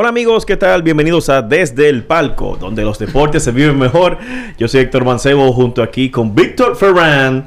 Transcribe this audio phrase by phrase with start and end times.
[0.00, 0.84] Hola amigos, ¿qué tal?
[0.84, 4.16] Bienvenidos a Desde el Palco, donde los deportes se viven mejor.
[4.56, 7.46] Yo soy Héctor Mancebo, junto aquí con Víctor Ferran.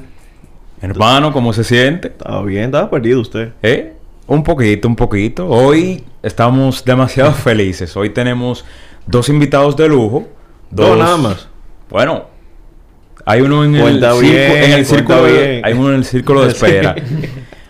[0.82, 2.08] Hermano, ¿cómo se siente?
[2.08, 3.52] Estaba bien, estaba perdido usted.
[3.62, 3.94] ¿Eh?
[4.26, 5.46] Un poquito, un poquito.
[5.48, 7.96] Hoy estamos demasiado felices.
[7.96, 8.66] Hoy tenemos
[9.06, 10.28] dos invitados de lujo.
[10.70, 11.48] Dos nada más.
[11.88, 12.26] Bueno,
[13.24, 15.64] hay uno en el, Cuenta circo- bien, en el cuenta círculo de- bien.
[15.64, 16.96] hay uno en el círculo de espera.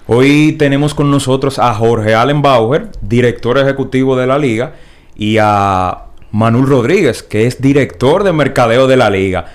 [0.09, 4.73] Hoy tenemos con nosotros a Jorge Allen Bauer, director ejecutivo de la liga,
[5.15, 9.47] y a Manuel Rodríguez, que es director de mercadeo de la liga.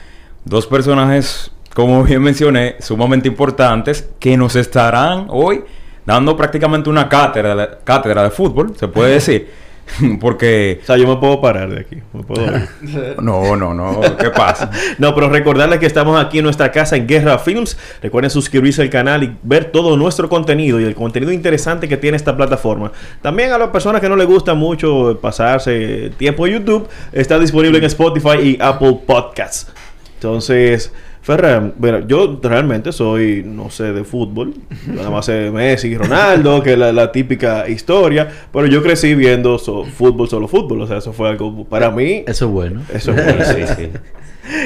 [0.46, 5.66] Dos personajes, como bien mencioné, sumamente importantes, que nos estarán hoy
[6.06, 9.67] dando prácticamente una cátedra de, cátedra de fútbol, se puede decir.
[10.20, 10.80] Porque...
[10.84, 11.98] O sea, yo me puedo parar de aquí.
[12.14, 12.68] me puedo ir.
[13.22, 14.02] No, no, no.
[14.18, 14.70] ¿Qué pasa?
[14.98, 17.78] No, pero recordarles que estamos aquí en nuestra casa en Guerra Films.
[18.02, 22.18] Recuerden suscribirse al canal y ver todo nuestro contenido y el contenido interesante que tiene
[22.18, 22.92] esta plataforma.
[23.22, 27.78] También a las personas que no les gusta mucho pasarse tiempo en YouTube, está disponible
[27.78, 29.72] en Spotify y Apple Podcasts.
[30.16, 30.92] Entonces,
[31.28, 34.54] Ferran, bueno, yo realmente soy, no sé, de fútbol.
[34.88, 38.30] Nada más sé de Messi, Ronaldo, que es la, la típica historia.
[38.54, 40.84] Pero yo crecí viendo so- fútbol, solo fútbol.
[40.84, 42.24] O sea, eso fue algo para mí.
[42.26, 42.82] Eso es bueno.
[42.94, 43.90] Eso es bueno, sí, sí.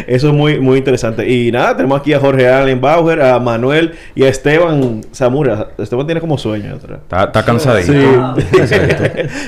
[0.07, 1.27] Eso es muy, muy interesante.
[1.29, 5.69] Y nada, tenemos aquí a Jorge Allen Bauer, a Manuel y a Esteban Zamora.
[5.77, 6.75] Esteban tiene como sueño.
[6.75, 7.93] Está, está cansadito.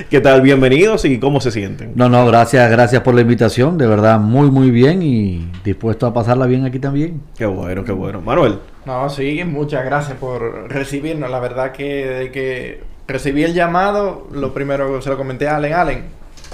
[0.09, 0.41] ¿Qué tal?
[0.41, 1.93] Bienvenidos y cómo se sienten.
[1.95, 3.77] No, no, gracias, gracias por la invitación.
[3.77, 7.21] De verdad, muy, muy bien y dispuesto a pasarla bien aquí también.
[7.37, 8.21] Qué bueno, qué bueno.
[8.21, 8.59] Manuel.
[8.85, 11.29] No, sí, muchas gracias por recibirnos.
[11.29, 15.57] La verdad que desde que recibí el llamado, lo primero que se lo comenté a
[15.57, 16.03] Allen, Allen,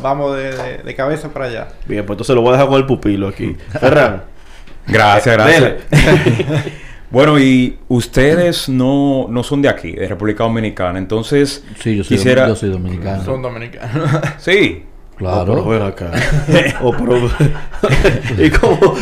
[0.01, 1.67] vamos de, de- de cabeza para allá.
[1.87, 3.55] Bien, pues entonces lo voy a dejar con el pupilo aquí.
[3.79, 4.23] Ferran.
[4.87, 5.61] Gracias, gracias.
[5.61, 5.77] Dele.
[7.11, 10.99] Bueno, y ustedes no, no son de aquí, de República Dominicana.
[10.99, 12.47] Entonces, Sí, yo soy, quisiera...
[12.47, 13.23] yo soy dominicano.
[13.25, 14.09] Son dominicanos.
[14.37, 14.85] Sí.
[15.21, 15.65] Oh, pero Claro.
[15.65, 16.11] ven acá.
[16.83, 17.29] Oh, pero-
[18.45, 18.93] ¿Y cómo?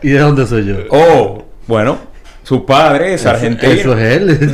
[0.00, 0.76] ¿Y de dónde soy yo?
[0.90, 1.98] Oh, bueno,
[2.46, 3.72] su padre es argentino.
[3.72, 4.30] Eso es él.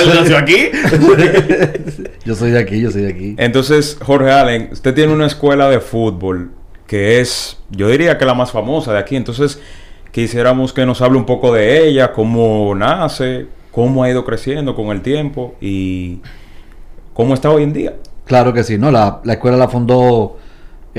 [0.00, 0.68] ¿Él nació aquí?
[2.24, 3.34] yo soy de aquí, yo soy de aquí.
[3.36, 6.52] Entonces, Jorge Allen, usted tiene una escuela de fútbol
[6.86, 9.16] que es, yo diría que la más famosa de aquí.
[9.16, 9.60] Entonces,
[10.12, 14.90] quisiéramos que nos hable un poco de ella, cómo nace, cómo ha ido creciendo con
[14.90, 16.20] el tiempo y
[17.14, 17.94] cómo está hoy en día.
[18.26, 18.92] Claro que sí, ¿no?
[18.92, 20.36] La, la escuela la fundó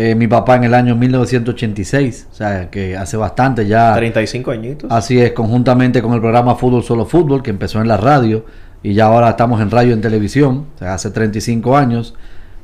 [0.02, 3.94] eh, mi papá en el año 1986, o sea, que hace bastante ya.
[3.94, 4.90] 35 añitos.
[4.90, 8.46] Así es, conjuntamente con el programa Fútbol Solo Fútbol, que empezó en la radio
[8.82, 12.16] y ya ahora estamos en radio y en televisión, o sea, hace 35 años.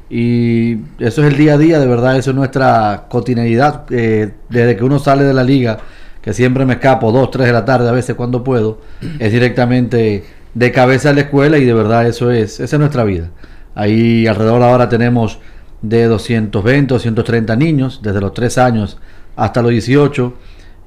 [0.10, 3.84] Y eso es el día a día, de verdad, eso es nuestra cotidianidad.
[3.90, 5.80] eh, desde que uno sale de la liga,
[6.22, 8.80] que siempre me escapo, 2, 3 de la tarde, a veces cuando puedo,
[9.20, 10.24] es directamente
[10.54, 13.30] de cabeza a la escuela y de verdad eso es, esa es nuestra vida.
[13.76, 15.40] Ahí alrededor ahora tenemos
[15.82, 18.98] de 220, 230 niños, desde los 3 años
[19.36, 20.34] hasta los 18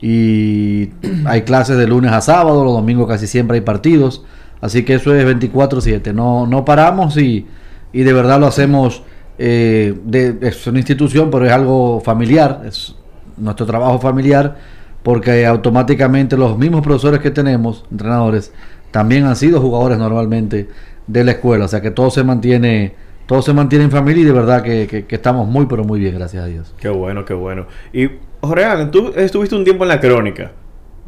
[0.01, 0.91] y
[1.27, 4.25] hay clases de lunes a sábado, los domingos casi siempre hay partidos,
[4.61, 7.47] así que eso es 24/7, no, no paramos y,
[7.93, 9.03] y de verdad lo hacemos,
[9.39, 12.95] eh, de, es una institución, pero es algo familiar, es
[13.37, 14.57] nuestro trabajo familiar,
[15.03, 18.53] porque automáticamente los mismos profesores que tenemos, entrenadores,
[18.91, 20.69] también han sido jugadores normalmente
[21.07, 22.95] de la escuela, o sea que todo se mantiene,
[23.29, 26.01] todo se mantiene en familia y de verdad que, que- que estamos muy, pero muy
[26.01, 26.75] bien, gracias a Dios.
[26.81, 27.67] Qué bueno, qué bueno.
[27.93, 28.09] Y
[28.41, 30.51] Jorge tú estuviste un tiempo en la crónica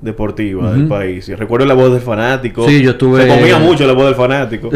[0.00, 1.28] deportiva del país.
[1.28, 2.66] Y recuerdo la voz del fanático.
[2.68, 4.70] Sí, yo estuve- Se comía mucho la voz del fanático.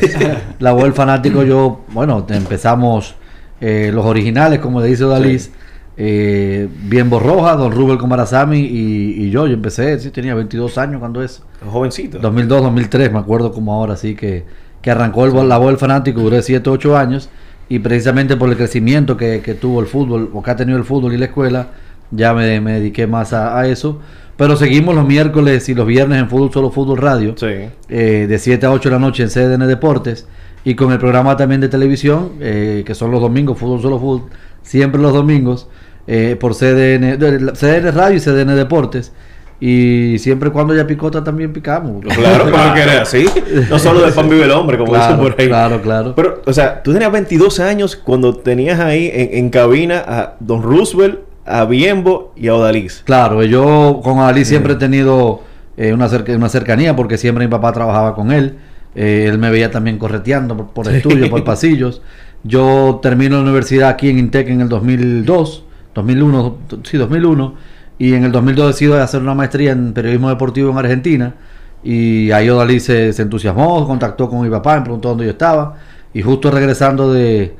[0.58, 3.14] la voz del fanático, yo, bueno, empezamos
[3.60, 5.50] eh, los originales, como le dice Dalis,
[5.96, 10.98] eh, bien Borroja, Don Rubel Comarazami y, y yo, yo empecé, sí, tenía 22 años
[11.00, 12.18] cuando es, Jovencito.
[12.18, 14.44] 2002, 2003, me acuerdo como ahora, así que,
[14.86, 17.28] que arrancó el, la voz del fanático, duré 7, 8 años
[17.68, 20.84] y precisamente por el crecimiento que, que tuvo el fútbol, o que ha tenido el
[20.84, 21.70] fútbol y la escuela,
[22.12, 23.98] ya me, me dediqué más a, a eso.
[24.36, 27.46] Pero seguimos los miércoles y los viernes en Fútbol Solo Fútbol Radio Sí.
[27.88, 30.28] eh, de 7 a 8 de la noche en CDN Deportes
[30.64, 34.30] y con el programa también de televisión, eh, que son los domingos, Fútbol Solo Fútbol,
[34.62, 35.66] siempre los domingos,
[36.06, 37.18] eh, por CDN,
[37.56, 39.12] CDN Radio y CDN Deportes.
[39.58, 42.04] Y siempre cuando ella picota también picamos.
[42.04, 43.24] Claro, como que era así.
[43.70, 45.48] No solo de pan vive el hombre, como Claro, dicen por ahí.
[45.48, 46.12] claro, claro.
[46.14, 50.62] Pero, o sea, tú tenías 22 años cuando tenías ahí en, en cabina a Don
[50.62, 53.02] Roosevelt, a Biembo y a Odalís.
[53.06, 55.40] Claro, yo con Ali siempre he tenido
[55.78, 58.56] eh, una, cerca- una cercanía porque siempre mi papá trabajaba con él.
[58.94, 62.02] Eh, él me veía también correteando por, por estudios, por pasillos.
[62.42, 65.64] Yo termino la universidad aquí en Intec en el 2002,
[65.94, 67.54] 2001, sí, 2001.
[67.98, 71.34] Y en el 2002 decido hacer una maestría en periodismo deportivo en Argentina.
[71.82, 75.76] Y ahí Odalí se, se entusiasmó, contactó con mi papá, me preguntó dónde yo estaba.
[76.12, 77.54] Y justo regresando de,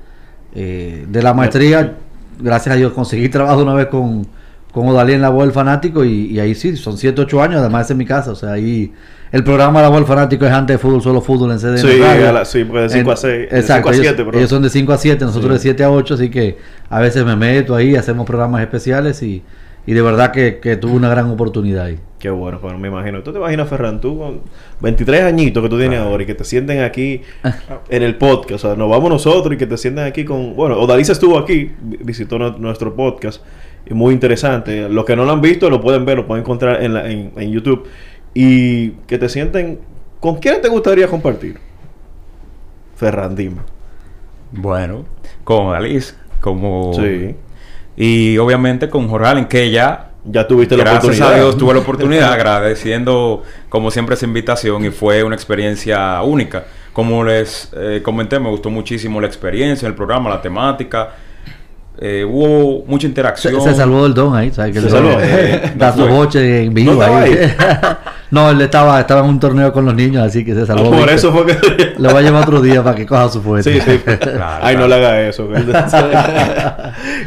[0.55, 1.95] eh, de la maestría,
[2.41, 4.27] gracias a Dios conseguí trabajo una vez con,
[4.73, 7.57] con Odalí en la voz del fanático y, y ahí sí, son 7, 8 años,
[7.61, 8.93] además es mi casa, o sea, ahí
[9.33, 12.03] el programa La voz del fanático es antes de fútbol, solo fútbol en CDN Sí,
[12.03, 14.63] a la- sí, porque de cinco a seis- de Exacto, cinco a ellos, ellos son
[14.63, 15.55] de 5 a 7, nosotros Sí.
[15.55, 19.43] de 7 a 8, así que a veces me meto ahí, hacemos programas especiales y,
[19.87, 21.99] y de verdad que, que tuve una gran oportunidad ahí.
[22.19, 23.23] Qué bueno, bueno, me imagino.
[23.23, 24.41] ¿Tú te imaginas, Ferran, tú con
[24.81, 27.23] 23 añitos que tú tienes ahora y que te sienten aquí
[27.89, 28.53] en el podcast?
[28.65, 30.57] O sea, nos vamos nosotros y que te sienten aquí con...
[30.57, 33.45] Bueno, Odalisa estuvo aquí, vi- visitó nu- nuestro podcast.
[33.89, 34.89] Y muy interesante.
[34.89, 37.33] Los que no lo han visto lo pueden ver, lo pueden encontrar en, la- en,
[37.37, 37.87] en YouTube.
[38.35, 39.79] Y que te sienten...
[40.19, 41.59] ¿Con quién te gustaría compartir?
[42.97, 43.59] Ferran, dime.
[44.53, 45.05] Bueno,
[45.45, 46.93] con Alice, como...
[46.95, 47.35] Sí.
[47.97, 51.33] Y obviamente con Jorge Allen, que ya, Ya tuviste la gracias oportunidad.
[51.33, 56.65] a Dios, tuve la oportunidad, agradeciendo como siempre esa invitación y fue una experiencia única.
[56.93, 61.15] Como les eh, comenté, me gustó muchísimo la experiencia, el programa, la temática.
[61.99, 63.59] Eh, hubo mucha interacción.
[63.63, 64.75] se salvó del don ahí, ¿sabes?
[64.75, 65.11] Que Se el salvó.
[65.11, 67.33] don, eh, da su boche en vivo ¿No estaba ahí.
[67.33, 67.53] ahí?
[68.31, 70.91] no, él estaba, estaba en un torneo con los niños, así que se salvó.
[70.91, 71.95] por eso fue que...
[71.99, 73.73] Lo voy a llevar otro día para que coja su fuerte.
[73.73, 73.99] Sí, sí.
[73.99, 75.49] Claro, Ay, no le haga eso.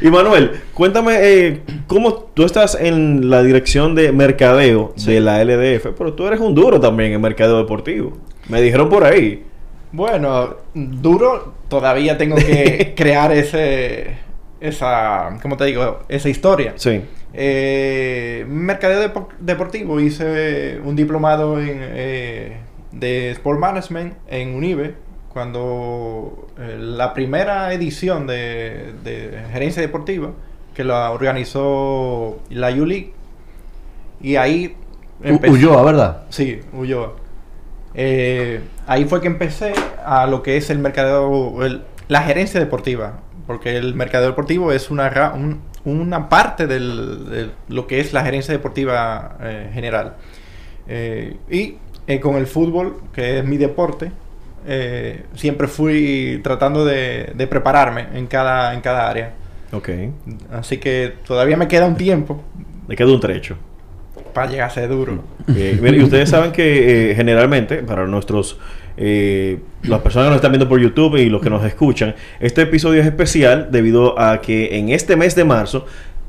[0.02, 5.88] y Manuel, cuéntame, eh, ¿cómo tú estás en la dirección de mercadeo de la LDF?
[5.98, 8.18] Pero tú eres un duro también en mercadeo deportivo.
[8.48, 9.44] Me dijeron por ahí.
[9.92, 14.18] Bueno, duro, todavía tengo que crear ese,
[14.62, 16.00] esa, ¿cómo te digo?
[16.10, 16.74] Esa historia.
[16.76, 17.02] Sí.
[17.34, 22.58] Eh, mercadeo depo- deportivo, hice un diplomado en, eh,
[22.92, 24.96] de Sport Management en Unive,
[25.32, 30.32] cuando eh, la primera edición de, de gerencia deportiva,
[30.74, 33.14] que la organizó la U-League,
[34.22, 34.76] y ahí...
[35.24, 36.24] Empecé- Ulloa, ¿verdad?
[36.30, 37.14] Sí, Ulloa.
[38.88, 39.74] Ahí fue que empecé
[40.04, 44.92] a lo que es el mercadeo, el- la gerencia deportiva, porque el mercadeo deportivo es
[44.92, 50.14] una, un- una parte del- de lo que es la gerencia deportiva eh, general.
[50.88, 54.12] Eh, y eh, con el fútbol, que es mi deporte,
[55.34, 59.32] siempre fui tratando de, de prepararme en cada, en cada área.
[59.72, 59.90] Ok.
[60.52, 62.44] Así que todavía me queda un tiempo
[62.88, 63.56] Me queda un trecho.
[64.32, 65.24] para llegar a ser duro.
[65.48, 68.60] Y ustedes saben que generalmente, para nuestros.
[69.02, 72.64] Eh, las personas que nos están viendo por YouTube y los que nos escuchan, este
[72.64, 75.86] episodio es especial debido a que en este mes de marzo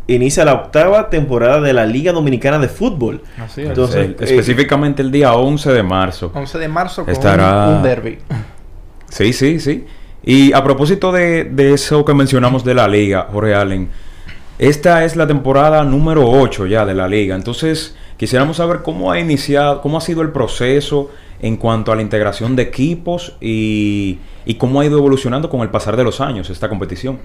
[0.06, 3.22] inicia la octava temporada de la Liga Dominicana de Fútbol.
[3.38, 3.68] Así es.
[3.70, 6.30] Entonces, Eh, eh, específicamente el día 11 de marzo.
[6.34, 8.18] 11 de marzo con Estará- un, un derby.
[9.08, 9.84] Sí, sí, sí.
[10.22, 13.88] Y a propósito de, de eso que mencionamos de la liga, Jorge Allen,
[14.58, 17.34] esta es la temporada número 8 ya de la liga.
[17.34, 21.10] Entonces, quisiéramos saber cómo ha iniciado, cómo ha sido el proceso
[21.42, 24.18] en cuanto a la integración de equipos y,
[24.58, 27.18] cómo ha ido evolucionando con el pasar de los años esta competición.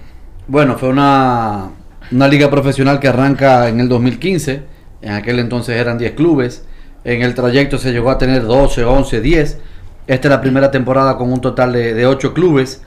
[0.46, 1.70] Bueno, fue una,
[2.12, 4.62] una liga profesional que arranca en el 2015.
[5.02, 6.64] En aquel entonces eran 10 clubes.
[7.04, 9.58] En el trayecto se llegó a tener 12, 11, 10.
[10.06, 12.82] Esta es la primera temporada con un total de, de 8 clubes,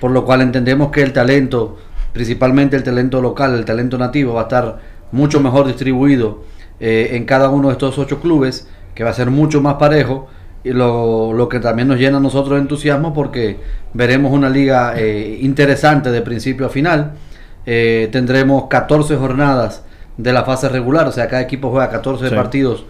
[0.00, 1.78] por lo cual entendemos que el talento,
[2.12, 4.78] principalmente el talento local, el talento nativo, va a estar
[5.12, 6.42] mucho mejor distribuido
[6.80, 10.28] eh, en cada uno de estos 8 clubes, que va a ser mucho más parejo.
[10.64, 13.58] Y lo, lo que también nos llena a nosotros de entusiasmo porque
[13.94, 17.12] veremos una liga eh, interesante de principio a final.
[17.66, 19.82] Eh, tendremos 14 jornadas
[20.16, 22.34] de la fase regular, o sea, cada equipo juega 14 Sí.
[22.34, 22.84] partidos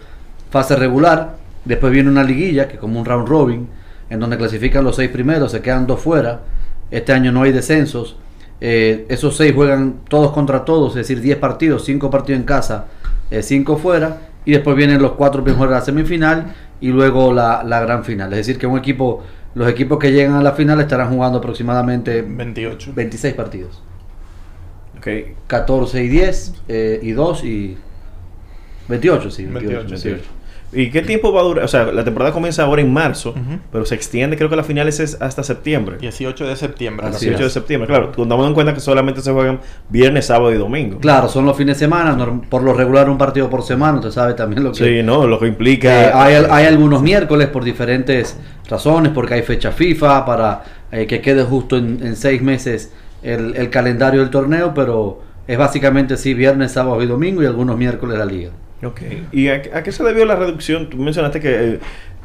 [0.51, 1.35] fase regular.
[1.65, 3.67] Después viene una liguilla, que es como un round robin,
[4.09, 6.41] en donde clasifican los seis primeros, se quedan dos fuera.
[6.91, 8.17] Este año no hay descensos.
[8.61, 12.85] Eh, esos seis juegan todos contra todos, es decir, 10 partidos, 5 partidos en casa,
[13.41, 14.17] 5 fuera.
[14.45, 18.31] Y después vienen los cuatro mejores de la semifinal y luego la, la gran final.
[18.33, 19.23] Es decir, que un equipo,
[19.55, 22.91] los equipos que llegan a la final estarán jugando aproximadamente 28.
[22.93, 23.81] 26 partidos.
[24.97, 25.07] ok.
[25.47, 27.77] 14 y 10 eh, y 2 y
[28.89, 29.45] 28, sí.
[29.45, 30.42] 28, 28, 28.
[30.73, 31.65] ¿Y qué tiempo va a durar?
[31.65, 33.33] O sea, la temporada comienza ahora en marzo,
[33.71, 35.97] pero se extiende, creo que la final es hasta septiembre.
[35.99, 37.07] 18 de septiembre.
[37.07, 38.09] Así 18 de septiembre, claro.
[38.09, 40.99] Tomando en cuenta que solamente se juegan viernes, sábado y domingo.
[40.99, 42.17] Claro, son los fines de semana,
[42.49, 44.77] por lo regular un partido por semana, usted sabe también lo que...
[44.77, 45.27] Sí, ¿no?
[45.27, 46.21] Lo que Eh, implica...
[46.23, 48.37] hay, hay algunos miércoles por diferentes
[48.69, 53.55] razones, porque hay fecha FIFA para eh, que quede justo en, en seis meses el,
[53.55, 58.17] el calendario del torneo, pero es básicamente sí, viernes, sábado y domingo y algunos miércoles
[58.17, 58.51] la liga.
[58.83, 59.01] Ok.
[59.31, 60.89] ¿Y a, a qué se debió la reducción?
[60.89, 61.79] Tú mencionaste que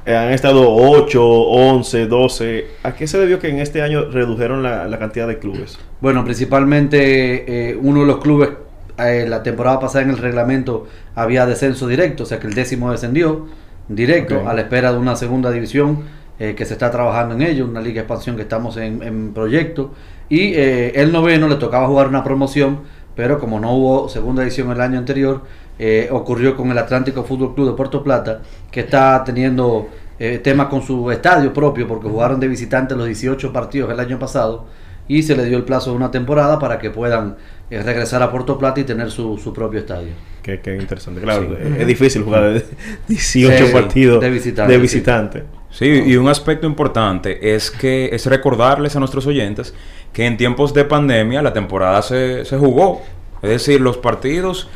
[0.06, 2.66] eh, han estado 8, 11, 12.
[2.82, 5.78] ¿A qué se debió que en este año redujeron la, la cantidad de clubes?
[6.00, 8.50] Bueno, principalmente eh, uno de los clubes,
[8.98, 12.90] eh, la temporada pasada en el reglamento había descenso directo, o sea que el décimo
[12.90, 13.46] descendió
[13.88, 16.04] directo a la espera de una segunda división
[16.38, 19.32] eh, que se está trabajando en ello, una liga de expansión que estamos en, en
[19.34, 19.92] proyecto.
[20.28, 22.80] Y eh, el noveno le tocaba jugar una promoción,
[23.16, 25.42] pero como no hubo segunda edición el año anterior,
[25.78, 30.66] eh, ocurrió con el Atlántico Fútbol Club de Puerto Plata, que está teniendo eh, temas
[30.68, 34.66] con su estadio propio, porque jugaron de visitante los 18 partidos el año pasado
[35.06, 37.36] y se le dio el plazo de una temporada para que puedan
[37.70, 40.08] eh, regresar a Puerto Plata y tener su, su propio estadio.
[40.42, 41.20] Qué, qué interesante.
[41.20, 41.74] Claro, Sí.
[41.78, 42.64] es difícil jugar de
[43.08, 44.82] 18 Sí, partidos de visitante, de sí.
[44.82, 45.44] visitante.
[45.70, 49.74] Sí, y un aspecto importante es que es recordarles a nuestros oyentes
[50.12, 53.02] que en tiempos de pandemia la temporada se, se jugó.
[53.42, 54.68] Es decir, los partidos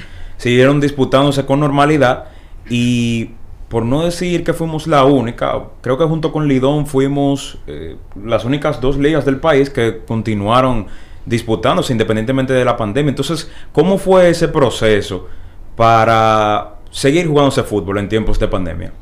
[0.42, 2.24] siguieron disputándose con normalidad
[2.68, 3.30] y
[3.68, 8.44] por no decir que fuimos la única, creo que junto con Lidón fuimos eh, las
[8.44, 10.86] únicas dos ligas del país que continuaron
[11.26, 13.10] disputándose independientemente de la pandemia.
[13.10, 15.28] Entonces, ¿cómo fue ese proceso
[15.76, 18.92] para seguir jugándose fútbol en tiempos de pandemia?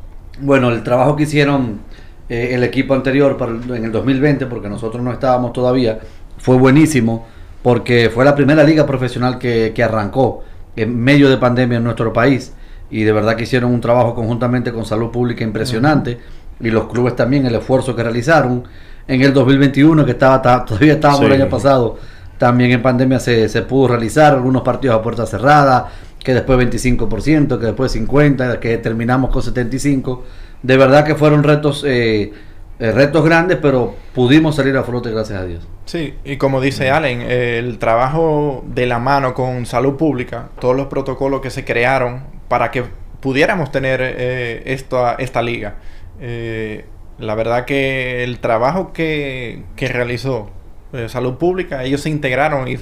[0.40, 1.80] Bueno, el trabajo que hicieron
[2.28, 5.98] eh, el equipo anterior para el- en el 2020, porque nosotros no estábamos todavía,
[6.36, 7.26] fue buenísimo,
[7.62, 10.44] porque fue la primera liga profesional que, que arrancó
[10.76, 12.52] en medio de pandemia en nuestro país.
[12.90, 16.18] Y de verdad que hicieron un trabajo conjuntamente con Salud Pública impresionante.
[16.60, 18.64] Y los clubes también, el esfuerzo que realizaron.
[19.08, 21.40] En el 2021, que estaba ta- todavía estábamos el Sí.
[21.42, 21.98] año pasado,
[22.38, 25.88] también en pandemia se, se pudo realizar algunos partidos a puerta cerrada,
[26.22, 30.22] que después 25%, que después 50%, que terminamos con 75%.
[30.62, 32.32] De verdad que fueron retos, eh,
[32.80, 35.68] eh, retos grandes, pero pudimos salir a flote, gracias a Dios.
[35.84, 40.74] Sí, y como dice Allen, eh, el trabajo de la mano con salud pública, todos
[40.76, 42.84] los protocolos que se crearon para que
[43.20, 45.76] pudiéramos tener eh, esta, esta liga.
[46.20, 46.84] Eh,
[47.18, 50.50] la verdad que el trabajo que, que realizó
[50.92, 52.78] eh, salud pública, ellos se integraron y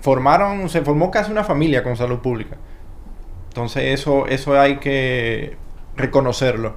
[0.00, 2.56] formaron, se formó casi una familia con salud pública.
[3.48, 5.56] Entonces eso, eso hay que
[5.96, 6.76] reconocerlo.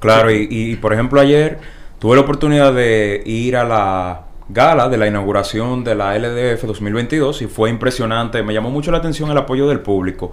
[0.00, 1.58] Claro, y, y, por ejemplo ayer
[2.02, 7.42] tuve la oportunidad de ir a la gala de la inauguración de la LDF 2022
[7.42, 8.42] y fue impresionante.
[8.42, 10.32] Me llamó mucho la atención el apoyo del público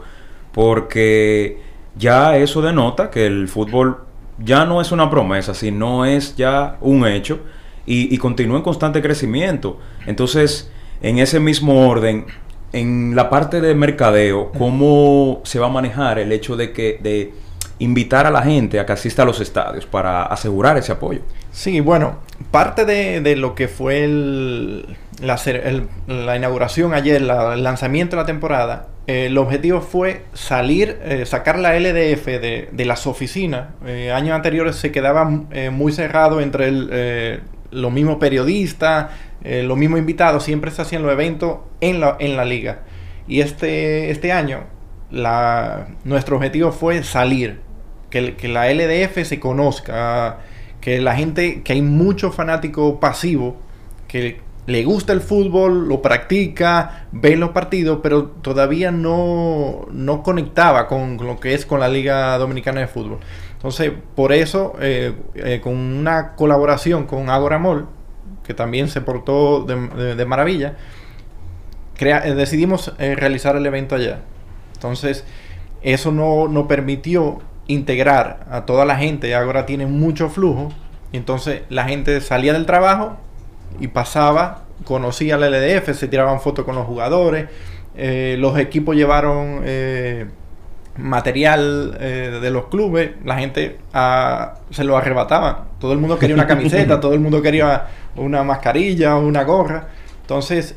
[0.52, 1.62] porque
[1.96, 4.00] ya eso denota que el fútbol
[4.40, 7.42] ya no es una promesa, sino es ya un hecho
[7.86, 9.78] y, continúa en constante crecimiento.
[10.08, 10.72] Entonces,
[11.04, 12.26] en ese mismo orden,
[12.74, 17.32] en la parte de mercadeo, ¿cómo se va a manejar el hecho de que de
[17.78, 21.22] invitar a la gente a que asista a los estadios para asegurar ese apoyo?
[21.52, 22.20] Sí, bueno,
[22.52, 25.40] parte de, de lo que fue el, la,
[26.08, 27.28] la inauguración ayer, el
[27.64, 32.86] lanzamiento de la temporada, eh, el objetivo fue salir, eh, sacar la LDF de, de
[32.86, 33.70] las oficinas.
[33.86, 37.42] Eh, años anteriores se quedaba muy cerrado entre el,
[37.72, 39.12] los mismos periodistas,
[39.44, 42.82] los mismos invitados, siempre se hacían los eventos en la, en la liga.
[43.28, 44.66] Y este, este año,
[45.12, 47.62] la, nuestro objetivo fue salir,
[48.10, 50.40] que, que la LDF se conozca,
[50.82, 53.56] que la gente, que hay muchos fanáticos pasivos
[54.08, 60.88] que le gusta el fútbol, lo practica, ve los partidos, pero todavía no, no conectaba
[60.88, 63.18] con lo que es con la Liga Dominicana de Fútbol.
[63.54, 67.88] Entonces, por eso, eh, eh, con una colaboración con Agoramol,
[68.46, 70.76] que también se portó de, de- maravilla,
[72.00, 74.22] eh, decidimos realizar el evento allá.
[74.76, 75.26] Entonces,
[75.82, 79.34] eso no nos permitió integrar a toda la gente.
[79.34, 80.72] Ahora tiene mucho flujo.
[81.14, 83.18] y Entonces, la gente salía del trabajo
[83.80, 87.48] y pasaba, conocía la LDF, se tiraban fotos con los jugadores.
[87.96, 90.26] eh, los equipos llevaron eh,
[90.98, 93.12] material eh, de los clubes.
[93.24, 95.68] La gente ah, se lo arrebataba.
[95.80, 99.88] Todo el mundo quería una camiseta, todo el mundo quería una mascarilla, una gorra.
[100.22, 100.76] Entonces,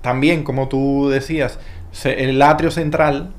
[0.00, 1.58] también, como tú decías,
[1.92, 3.32] se- el atrio central,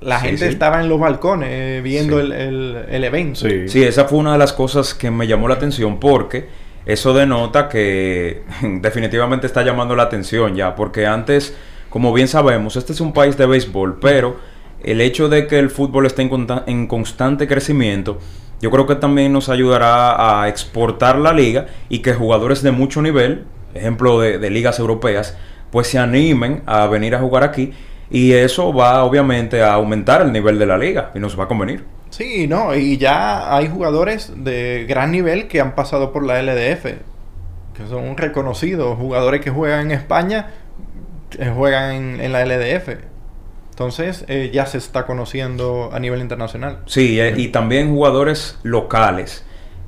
[0.00, 0.52] la Sí, gente sí.
[0.52, 2.26] estaba en los balcones eh, viendo Sí.
[2.26, 3.40] el, el- el evento.
[3.66, 3.82] Sí.
[3.82, 6.48] Esa fue una de las cosas que me llamó la atención porque
[6.86, 11.54] eso denota que definitivamente está llamando la atención ya, porque antes,
[11.90, 14.36] como bien sabemos, este es un país de béisbol, pero
[14.82, 18.18] el hecho de que el fútbol esté en, en constante crecimiento,
[18.60, 23.02] yo creo que también nos ayudará a exportar la liga y que jugadores de mucho
[23.02, 25.36] nivel, ejemplo de, de ligas europeas,
[25.70, 27.72] pues se animen a venir a jugar aquí
[28.10, 31.48] y eso va obviamente a aumentar el nivel de la liga y nos va a
[31.48, 31.84] convenir.
[32.10, 36.84] Sí, no, y ya hay jugadores de gran nivel que han pasado por la LDF,
[37.76, 40.50] que son reconocidos, jugadores que juegan en España,
[41.38, 42.88] eh, juegan en, en la LDF.
[43.78, 46.80] Entonces eh, ya se está conociendo a nivel internacional.
[46.86, 49.44] Sí, eh, y también jugadores locales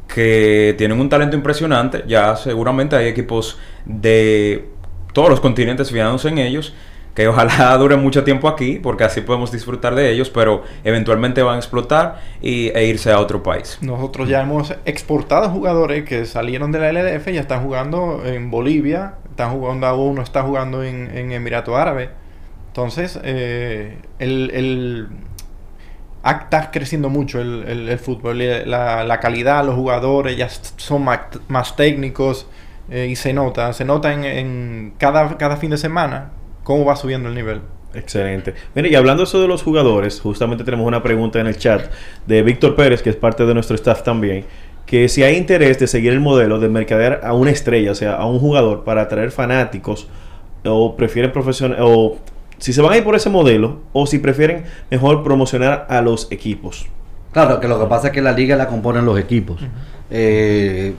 [0.06, 2.04] que tienen un talento impresionante.
[2.06, 4.68] Ya seguramente hay equipos de
[5.12, 6.72] todos los continentes fijándose en ellos.
[7.14, 11.56] Que ojalá duren mucho tiempo aquí, porque así podemos disfrutar de ellos, pero eventualmente van
[11.56, 13.78] a explotar y, e irse a otro país.
[13.80, 18.50] Nosotros ya hemos exportado jugadores que salieron de la LDF y ya están jugando en
[18.50, 22.10] Bolivia, están jugando, uno está jugando en, en Emirato Árabe.
[22.68, 25.08] Entonces, eh, el, el-
[26.24, 28.42] está creciendo mucho el, el- fútbol.
[28.42, 32.46] y La, la calidad, los jugadores ya son más, más técnicos
[32.90, 33.72] eh, y se nota.
[33.72, 36.30] Se nota en, en cada, cada fin de semana
[36.62, 37.60] cómo va subiendo el nivel.
[37.94, 38.54] Excelente.
[38.74, 41.90] Mire, y hablando eso de los jugadores, justamente tenemos una pregunta en el chat
[42.26, 44.44] de Víctor Pérez, que es parte de nuestro staff también,
[44.86, 48.14] que si hay interés de seguir el modelo de mercadear a una estrella, o sea,
[48.14, 50.08] a un jugador para atraer fanáticos,
[50.64, 52.18] o prefieren profesional, o
[52.58, 56.30] si se van a ir por ese modelo, o si prefieren mejor promocionar a los
[56.30, 56.86] equipos.
[57.32, 59.62] Claro, que lo que pasa es que la liga la componen los equipos.
[60.10, 60.94] Eh,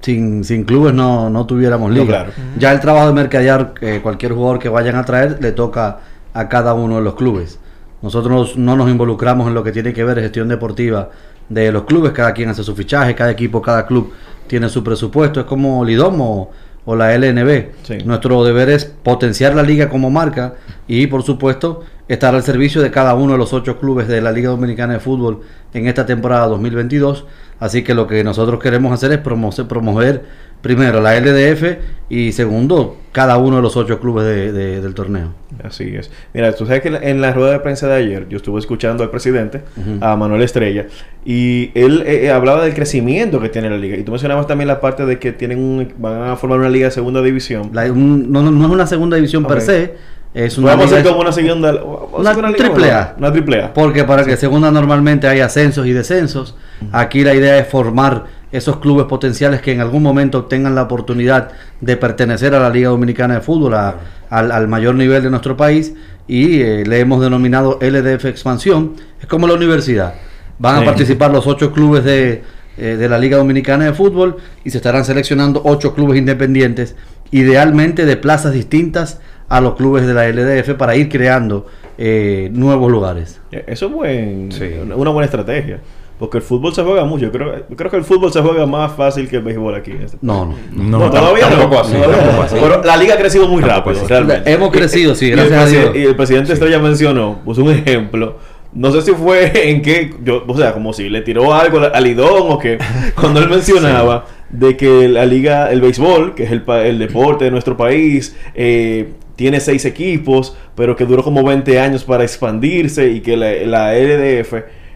[0.00, 2.06] sin, sin clubes no, no tuviéramos No, liga.
[2.06, 2.32] claro.
[2.58, 5.98] Ya el trabajo de mercadear eh, cualquier jugador que vayan a traer le toca
[6.32, 7.58] a cada uno de los clubes.
[8.02, 11.10] Nosotros no nos involucramos en lo que tiene que ver gestión deportiva
[11.48, 14.12] de los clubes, cada quien hace su fichaje, cada equipo, cada club
[14.46, 16.50] tiene su presupuesto, es como Lidom o,
[16.86, 17.66] o la LNB.
[17.82, 17.98] Sí.
[18.04, 20.54] Nuestro deber es potenciar la liga como marca
[20.88, 24.32] y por supuesto estar al servicio de cada uno de los ocho clubes de la
[24.32, 25.40] Liga Dominicana de Fútbol
[25.72, 27.24] en esta temporada 2022.
[27.60, 30.24] Así que lo que nosotros queremos hacer es promo- promover
[30.62, 35.32] primero la LDF y segundo cada uno de los ocho clubes de- de- del torneo.
[35.62, 36.10] Así es.
[36.34, 39.10] Mira, tú sabes que en la rueda de prensa de ayer yo estuve escuchando al
[39.10, 39.62] presidente,
[40.00, 40.86] a Manuel Estrella,
[41.24, 43.96] y él eh, eh, hablaba del crecimiento que tiene la liga.
[43.96, 46.86] Y tú mencionabas también la parte de que tienen un- van a formar una liga
[46.86, 47.70] de segunda división.
[47.72, 49.94] La- un- no, no- no es una segunda división per se,
[50.32, 51.72] es una, Vamos a hacer como una segunda...
[51.82, 53.14] Una liga, triple A.
[53.18, 53.74] Una triple A.
[53.74, 56.54] Porque para que segunda normalmente hay ascensos y descensos,
[56.92, 61.50] aquí la idea es formar esos clubes potenciales que en algún momento tengan la oportunidad
[61.80, 63.96] de pertenecer a la Liga Dominicana de Fútbol, a-
[64.28, 65.94] al, al mayor nivel de nuestro país,
[66.28, 68.92] y eh, le hemos denominado LDF Expansión.
[69.20, 70.14] Es como la universidad.
[70.58, 70.82] Van Sí.
[70.82, 72.42] a participar los ocho clubes de,
[72.78, 76.94] eh, de la Liga Dominicana de Fútbol y se estarán seleccionando ocho clubes independientes,
[77.32, 81.66] idealmente de plazas distintas a los clubes de la LDF para ir creando
[81.98, 83.42] eh, nuevos lugares.
[83.52, 84.64] Eh, Eso es buen, Sí.
[84.82, 85.80] una- buena estrategia.
[86.18, 87.24] Porque el fútbol se juega mucho.
[87.26, 89.92] Yo creo, yo creo que el fútbol se juega más fácil que el béisbol aquí.
[90.02, 90.18] este.
[90.20, 90.98] No, no.
[90.98, 91.56] No, todavía no.
[91.56, 92.42] tampoco así, Todavía tampoco no.
[92.42, 92.56] así.
[92.60, 94.52] Pero la liga ha crecido muy Tampoco rápido, realmente.
[94.52, 95.96] Hemos crecido, sí, Y el, gracias a presi- Dios.
[95.96, 98.36] y el presidente Estrella mencionó, puso un ejemplo.
[98.74, 102.04] No sé si fue en que, yo, o sea, como si le tiró algo al
[102.04, 102.76] Lidón o que,
[103.18, 107.46] cuando él mencionaba de que la liga, el béisbol, que es el, pa- el deporte
[107.46, 113.08] de nuestro país, eh, tiene seis equipos, pero que duró como 20 años para expandirse
[113.08, 114.52] y que la, la LDF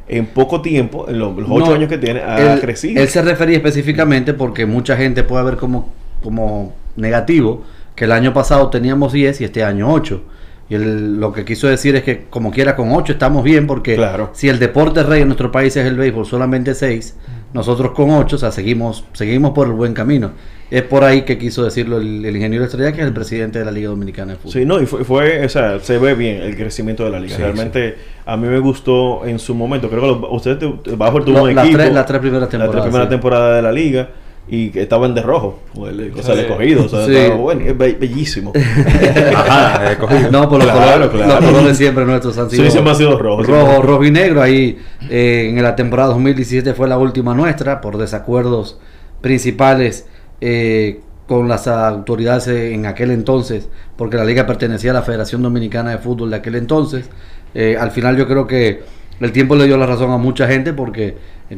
[0.06, 3.00] en poco tiempo, en los, los ocho No, años que tiene, ha él, crecido.
[3.00, 7.62] él se refería específicamente porque mucha gente puede ver como, como negativo
[7.96, 10.22] que el año pasado teníamos 10 y este año 8.
[10.68, 13.94] Y él lo que quiso decir es que como quiera con 8 estamos bien porque
[13.96, 14.28] Claro.
[14.34, 17.16] si el deporte rey en nuestro país es el béisbol, solamente 6,
[17.54, 20.32] nosotros con 8, o sea, seguimos, seguimos por el buen camino.
[20.70, 23.64] Es por ahí que quiso decirlo el, el ingeniero Estrella, que es el presidente de
[23.64, 24.52] la Liga Dominicana de Fútbol.
[24.52, 27.36] Sí, no, y fue, fue, o sea, se ve bien el crecimiento de la liga.
[27.36, 29.88] Sí, Realmente a mí me gustó en su momento.
[29.88, 31.76] Creo que los- usted tu- bajo tuvo Lo- un equipo.
[31.78, 33.10] tres- las tres primeras las tres temporadas, primeras sí.
[33.10, 34.08] temporadas de la liga
[34.46, 35.60] y que estaban de rojo.
[35.74, 36.20] O sea, el Sí.
[36.42, 36.84] escogido.
[36.84, 37.16] O sea, Sí.
[37.16, 38.52] estaba bueno, es be- bellísimo.
[39.36, 40.30] Ajá, he cogido.
[40.30, 41.40] No, por los, Claro, colores, claro.
[41.40, 43.46] los colores siempre nuestros han Sí, sido siempre han sido rojos.
[43.46, 43.86] rojo, siempre.
[43.88, 44.42] rojo y negro.
[44.42, 44.78] Ahí
[45.10, 48.78] eh, en la temporada 2017 fue la última nuestra por desacuerdos
[49.20, 50.06] principales
[50.40, 55.92] eh, con las autoridades en aquel entonces, porque la liga pertenecía a la Federación Dominicana
[55.92, 57.08] de Fútbol de aquel entonces.
[57.54, 58.82] Eh, al final yo creo que
[59.20, 61.16] el tiempo le dio la razón a mucha gente porque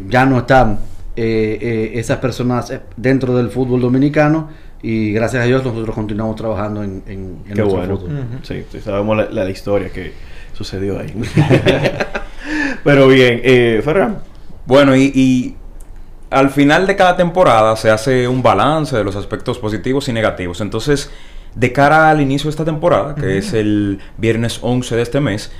[0.09, 0.79] ya no están
[1.17, 4.51] eh, eh, esas personas eh, dentro del fútbol dominicano
[4.83, 7.13] y gracias a Dios nosotros continuamos trabajando en, en,
[7.49, 7.97] en Qué nuestro bueno.
[7.99, 8.27] fútbol.
[8.43, 10.13] Sí, sí, sabemos la, la- la historia que
[10.53, 11.13] sucedió ahí.
[12.85, 14.19] Pero bien, eh, Ferran.
[14.67, 15.57] Bueno, y, y
[16.31, 20.61] al final de cada temporada se hace un balance de los aspectos positivos y negativos.
[20.61, 21.11] Entonces,
[21.55, 25.51] de cara al inicio de esta temporada, que es el viernes 11 de este mes,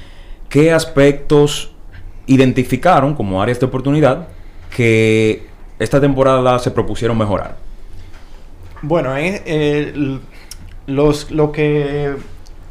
[0.49, 1.73] ¿qué aspectos
[2.27, 4.29] identificaron como áreas de oportunidad
[4.75, 5.47] que
[5.79, 7.57] esta temporada se propusieron mejorar?
[8.83, 10.21] Bueno, eh,
[10.87, 12.15] los, lo que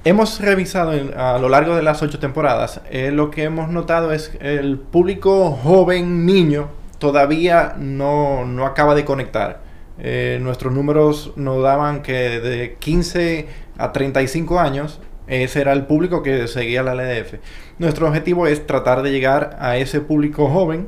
[0.03, 4.31] hemos revisado a lo largo de las ocho temporadas, eh, lo que hemos notado es
[4.39, 9.61] el público joven, niño, todavía no, no acaba de conectar.
[9.97, 16.21] Eh, nuestros números nos daban que de 15 a 35 años, ese era el público
[16.21, 17.35] que seguía la LDF.
[17.79, 20.87] Nuestro objetivo es tratar de llegar a ese público joven,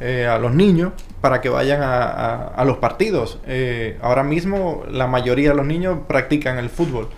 [0.00, 2.02] eh, a los niños, para que vayan a,
[2.48, 3.38] a- los partidos.
[3.46, 7.08] Eh, ahora mismo la mayoría de los niños practican el fútbol.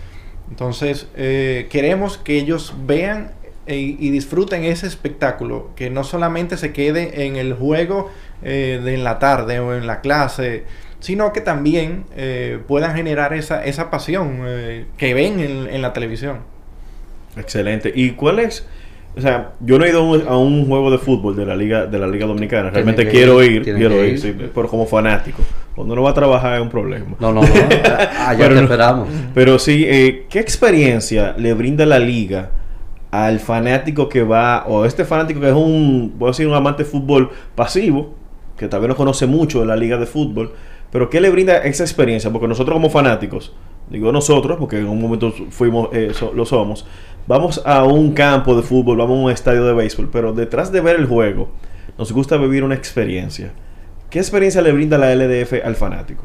[0.49, 3.31] Entonces, eh, queremos que ellos vean
[3.71, 8.09] y disfruten ese espectáculo, que no solamente se quede en el juego
[8.41, 10.63] de en la tarde o en la clase,
[10.99, 12.05] sino que también
[12.67, 14.39] puedan generar esa, esa pasión
[14.97, 16.39] que ven en, en la televisión.
[17.37, 17.91] Excelente.
[17.93, 18.65] ¿Y cuál es?
[19.19, 21.85] O sea, yo no he ido a un- a juego de fútbol de la Liga
[21.85, 22.69] de la Liga Dominicana.
[22.69, 24.19] Realmente que quiero ir, quiero ir, ir.
[24.19, 25.41] sí, pero como fanático.
[25.75, 27.05] Cuando uno va a trabajar es un problema.
[27.19, 27.47] No, no, no.
[28.27, 29.07] Allá Pero te esperamos.
[29.33, 32.51] Pero sí, eh, ¿qué experiencia le brinda la liga
[33.11, 36.89] al fanático que va, o este fanático que es un, puedo decir, un amante de
[36.89, 38.13] fútbol pasivo,
[38.57, 40.53] que tal vez no conoce mucho de la liga de fútbol,
[40.91, 42.31] pero ¿qué le brinda esa experiencia?
[42.31, 43.53] Porque nosotros como fanáticos,
[43.89, 46.85] digo nosotros, porque en un momento fuimos, eh, so- lo somos,
[47.27, 50.81] vamos a un campo de fútbol, vamos a un estadio de béisbol, pero detrás de
[50.81, 51.49] ver el juego,
[51.97, 53.51] nos gusta vivir una experiencia.
[54.09, 56.23] ¿Qué experiencia le brinda la LDF al fanático?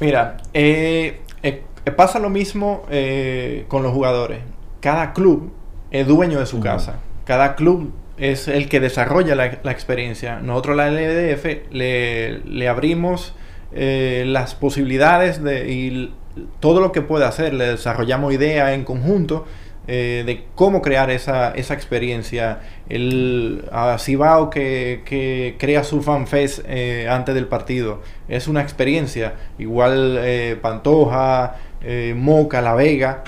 [0.00, 1.62] Mira, eh, eh,
[1.96, 4.40] pasa lo mismo eh, con los jugadores.
[4.80, 5.52] Cada club
[5.90, 7.00] es dueño de su casa.
[7.24, 10.40] Cada club es el que desarrolla la, la experiencia.
[10.40, 13.34] Nosotros, la LDF, le, le abrimos
[13.72, 16.14] eh, las posibilidades de, y
[16.60, 17.54] todo lo que puede hacer.
[17.54, 19.46] Le desarrollamos ideas en conjunto
[19.88, 22.60] eh, de cómo crear esa, esa experiencia.
[22.88, 23.64] El
[23.98, 29.34] Cibao que, que crea su fanfest eh, antes del partido es una experiencia.
[29.58, 31.56] Igual eh, Pantoja,
[32.16, 33.22] Moca, La Vega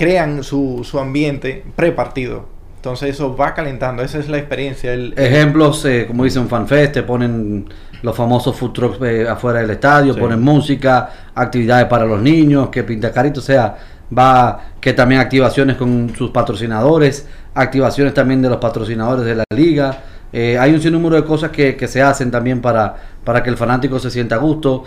[0.00, 2.46] crean su, su ambiente pre-partido.
[2.76, 4.94] Entonces eso va calentando, esa es la experiencia.
[4.94, 7.68] El, Ejemplos, eh, como dicen FanFest, te ponen
[8.02, 10.20] los famosos food trucks eh, afuera del estadio, Sí.
[10.20, 13.76] ponen música, actividades para los niños, que pinta carito, o sea,
[14.16, 19.98] va que también activaciones con sus patrocinadores, activaciones también de los patrocinadores de la liga.
[20.32, 23.56] Eh, hay un sinnúmero de cosas que, que se hacen también para, para que el
[23.56, 24.84] fanático se sienta a gusto,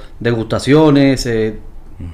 [0.48, 1.58] degustaciones, eh,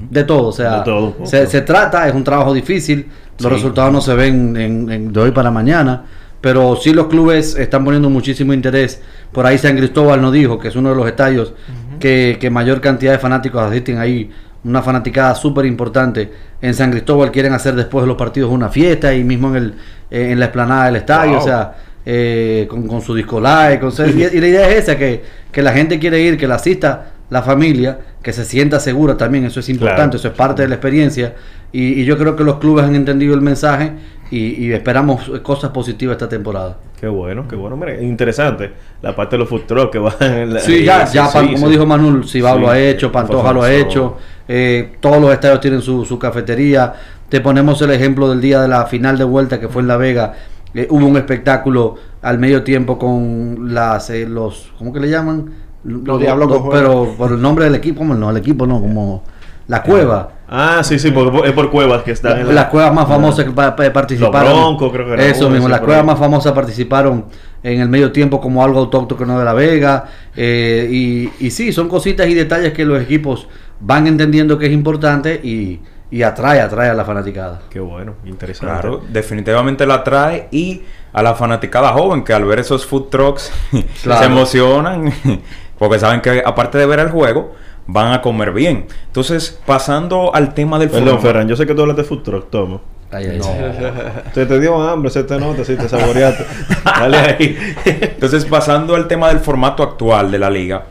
[0.09, 3.07] de todo, o sea, todo se, se trata, es un trabajo difícil,
[3.39, 3.55] los Sí.
[3.55, 6.03] resultados no se ven en- en- de hoy para mañana,
[6.41, 9.01] pero sí los clubes están poniendo muchísimo interés.
[9.31, 11.53] Por ahí San Cristóbal nos dijo que es uno de los estadios
[11.99, 14.29] que, que mayor cantidad de fanáticos asisten ahí,
[14.63, 16.31] una fanaticada súper importante.
[16.61, 19.73] En San Cristóbal quieren hacer después de los partidos una fiesta y mismo en, el,
[20.11, 21.41] eh, en la explanada del estadio, Wow.
[21.41, 21.75] o sea,
[22.05, 25.21] eh, con, con su disco live, con, y, y la idea es esa, que,
[25.51, 29.45] que la gente quiere ir, que la asista la familia, que se sienta segura también,
[29.45, 30.17] eso es importante, Claro.
[30.17, 31.35] eso es parte de la experiencia.
[31.71, 33.91] Y, y yo creo que los clubes han entendido el mensaje
[34.31, 36.77] y, y esperamos cosas positivas esta temporada.
[36.99, 37.77] Qué bueno, qué bueno.
[37.77, 41.27] Mira, interesante la parte de los food trucks que van en la- Sí, ya, ya
[41.27, 41.71] sí, Pan- como sí.
[41.71, 45.59] dijo Manuel, Cibao Sí, lo ha hecho, Pantoja lo ha hecho, eh, todos los estadios
[45.61, 46.93] tienen su, su cafetería.
[47.29, 49.97] Te ponemos el ejemplo del día de la final de vuelta que fue en La
[49.97, 50.33] Vega.
[50.73, 55.49] Eh, hubo un espectáculo al medio tiempo con las eh, los ¿cómo que le llaman?
[55.83, 59.23] Los, Diablos los- pero por el nombre del equipo, no, el equipo no, como
[59.69, 60.31] la cueva.
[60.51, 63.45] Ah, sí, sí, porque es por cuevas que están en la- las cuevas más famosas
[63.45, 64.49] que pa- pa- participaron.
[64.51, 66.07] Los Broncos, creo que era Eso mismo, las por cuevas ahí.
[66.07, 67.25] más famosas participaron
[67.63, 70.05] en el medio tiempo como algo autóctono de La Vega.
[70.35, 73.47] eh, y, y sí, son cositas y detalles que los equipos
[73.79, 75.79] van entendiendo que es importante y,
[76.09, 77.61] y atrae, atrae a la fanaticada.
[77.69, 78.73] Qué bueno, interesante.
[78.73, 80.81] Claro, definitivamente la trae y
[81.13, 83.51] a la fanaticada joven que al ver esos food trucks
[84.03, 84.19] Claro.
[84.19, 85.13] se emocionan
[85.77, 87.53] porque saben que aparte de ver el juego
[87.91, 88.85] van a comer bien.
[89.07, 91.21] Entonces, pasando al tema del Perdón.
[91.21, 92.79] Ferran, yo sé que tú hablas de food truck, toma.
[93.11, 94.23] Ay, ay, ay.
[94.33, 96.45] Se te dio hambre, se te nota, si te saboreaste.
[96.85, 97.57] Dale ahí.
[97.85, 100.85] Entonces, pasando al tema del formato actual de la liga,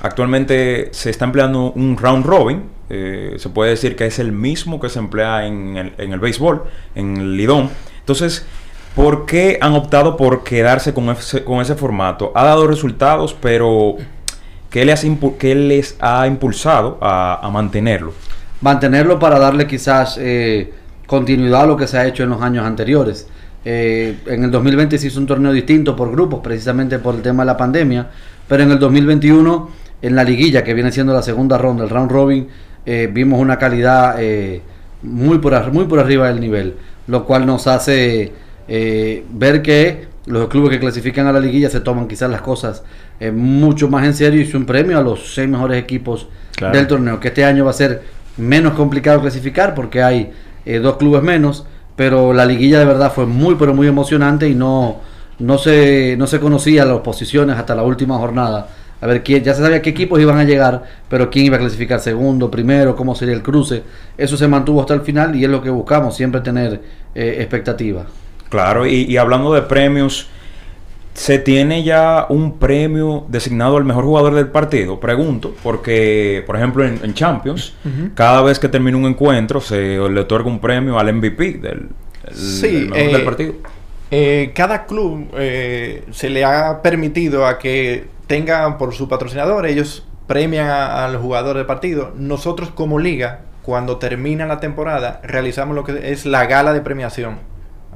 [0.00, 2.62] actualmente se está empleando un round robin.
[2.88, 6.20] eh, se puede decir que es el mismo que se emplea en el, en el
[6.20, 6.62] béisbol,
[6.94, 7.70] en el Lidón.
[7.98, 8.46] Entonces,
[8.94, 12.30] ¿por qué han optado por quedarse con ese, con ese formato?
[12.36, 13.96] Ha dado resultados, pero
[15.38, 18.12] ¿qué les, ha impulsado a, mantenerlo?
[18.60, 20.70] mantenerlo para darle quizás eh,
[21.06, 23.26] continuidad a lo que se ha hecho en los años anteriores.
[23.64, 27.42] Eh, en el 2020 se hizo un torneo distinto por grupos, precisamente por el tema
[27.42, 28.10] de la pandemia,
[28.46, 29.70] pero en el 2021,
[30.02, 32.48] en la liguilla, que viene siendo la segunda ronda, el round robin,
[32.84, 34.16] eh, vimos una calidad
[35.02, 36.74] muy, por, muy por arriba del nivel.
[37.06, 38.32] lo cual nos hace
[38.68, 42.82] ver que los clubes que clasifican a la liguilla se toman quizás las cosas
[43.20, 46.74] eh, mucho más en serio y es un premio a los seis mejores equipos Claro.
[46.74, 48.02] del torneo, que este año va a ser
[48.38, 50.32] menos complicado clasificar porque hay
[50.64, 54.54] eh, dos clubes menos, pero la liguilla de verdad fue muy pero muy emocionante y
[54.54, 55.00] no,
[55.38, 58.68] no, se, no se conocía las posiciones hasta la última jornada.
[59.02, 61.60] A ver, quién, ya se sabía qué equipos iban a llegar, pero quién iba a
[61.60, 63.82] clasificar segundo, primero, cómo sería el cruce.
[64.16, 66.80] Eso se mantuvo hasta el final y es lo que buscamos, siempre tener
[67.14, 68.06] eh, expectativa.
[68.48, 70.28] Claro, y, y hablando de premios,
[71.14, 75.00] ¿se tiene ya un premio designado al mejor jugador del partido?
[75.00, 77.74] Pregunto, porque, por ejemplo, en, en Champions,
[78.14, 81.88] cada vez que termina un encuentro, se le otorga un premio al MVP del,
[82.32, 83.54] Sí, del mejor eh, del partido.
[84.10, 90.06] Eh, cada club eh, se le ha permitido a que tengan por su patrocinador, ellos
[90.28, 92.12] premian a- al jugador del partido.
[92.16, 97.38] Nosotros como liga, cuando termina la temporada, realizamos lo que es la gala de premiación.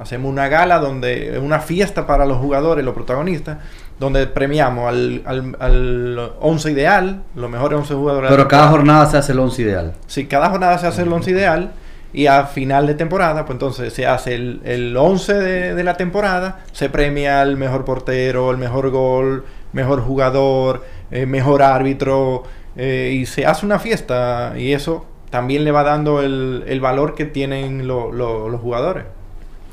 [0.01, 3.59] Hacemos una gala donde, una fiesta para los jugadores, los protagonistas,
[3.99, 8.31] donde premiamos al, al, al 11 ideal, los mejores 11 jugadores.
[8.31, 9.93] Pero cada jornada se hace el 11 ideal.
[10.07, 11.71] Sí, cada jornada se hace el 11 ideal
[12.13, 15.93] y a final de temporada, pues entonces se hace el, el 11 de, de la
[15.97, 22.43] temporada, se premia al mejor portero, el mejor gol, mejor jugador, eh, mejor árbitro
[22.75, 27.13] eh, y se hace una fiesta y eso también le va dando el, el valor
[27.15, 29.05] que tienen lo- lo- los jugadores.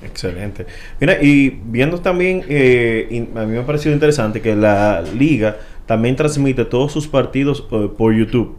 [0.02, 0.66] Excelente.
[1.00, 5.56] Mira, y viendo también, eh, a mí me ha parecido interesante que la liga
[5.86, 8.56] también transmite todos sus partidos eh, por YouTube.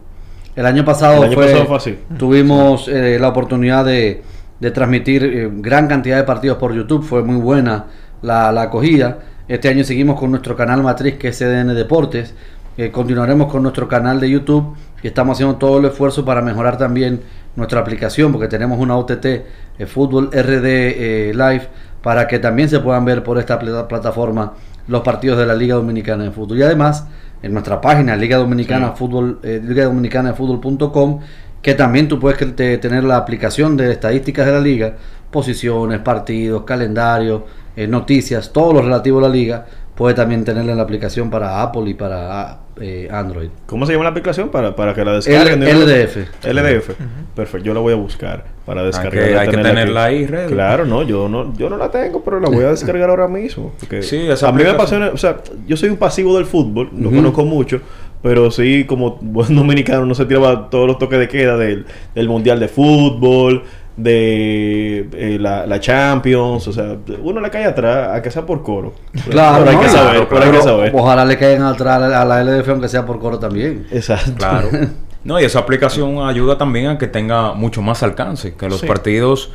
[0.56, 1.98] El año pasado, El año fue, pasado fue así.
[2.18, 4.22] tuvimos eh, la oportunidad de,
[4.58, 7.86] de transmitir gran cantidad de partidos por YouTube, fue muy buena
[8.20, 9.20] la, la acogida.
[9.48, 12.34] Este año seguimos con nuestro canal matriz que es CDN Deportes,
[12.76, 16.78] Eh, continuaremos con nuestro canal de YouTube y estamos haciendo todo el esfuerzo para mejorar
[16.78, 17.20] también
[17.56, 19.44] nuestra aplicación porque tenemos una OTT, eh,
[19.86, 21.68] Fútbol RD eh, Live,
[22.02, 24.54] para que también se puedan ver por esta pla- plataforma
[24.88, 26.58] los partidos de la Liga Dominicana de Fútbol.
[26.58, 27.06] Y además,
[27.42, 28.92] en nuestra página Liga Dominicana Sí.
[28.96, 31.20] Fútbol, eh, Liga Dominicana de Fútbol.com,
[31.60, 34.94] que también tú puedes te- tener la aplicación de estadísticas de la liga,
[35.30, 37.44] posiciones, partidos, calendario,
[37.88, 39.64] noticias, todo lo relativo a la liga,
[40.00, 43.50] puede también tenerla en la aplicación para Apple y para eh, Android.
[43.66, 44.48] ¿Cómo se llama la aplicación?
[44.48, 45.60] Para, para que la descarguen.
[45.62, 46.16] LDF.
[46.42, 46.90] LDF.
[47.36, 49.12] Perfecto, yo la voy a buscar para descargar.
[49.28, 50.54] que- hay que tenerla ahí, ready.
[50.54, 53.72] Claro, no, yo no, yo no la tengo, pero la voy a descargar ahora mismo.
[53.78, 55.36] Porque Sí, esa a mí me apasiona, o sea,
[55.66, 57.82] yo soy un pasivo del fútbol, no conozco mucho,
[58.22, 61.84] pero sí, como buen dominicano, no se tiraba todos los toques de queda del,
[62.14, 63.64] del Mundial de Fútbol,
[64.02, 68.62] de eh, la, la Champions, o sea, uno le cae atrás, a que sea por
[68.62, 68.94] coro.
[69.30, 69.82] Claro, pero hay ¿no?
[69.82, 70.92] que Claro, saber, pero hay que pero saber.
[70.94, 73.86] Ojalá le caigan atrás a la LDF, aunque sea por coro también.
[73.90, 74.32] Exacto.
[74.36, 74.68] Claro.
[75.22, 78.86] No, y esa aplicación ayuda también a que tenga mucho más alcance, que los Sí.
[78.86, 79.50] partidos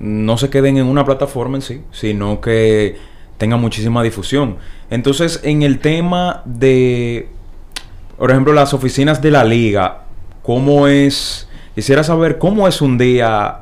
[0.00, 2.96] no se queden en una plataforma en sí, sino que
[3.38, 4.56] tengan muchísima difusión.
[4.90, 7.28] Entonces, en el tema de,
[8.18, 10.02] por ejemplo, las oficinas de la liga,
[10.42, 11.48] ¿cómo es?
[11.76, 13.58] Quisiera saber cómo es un día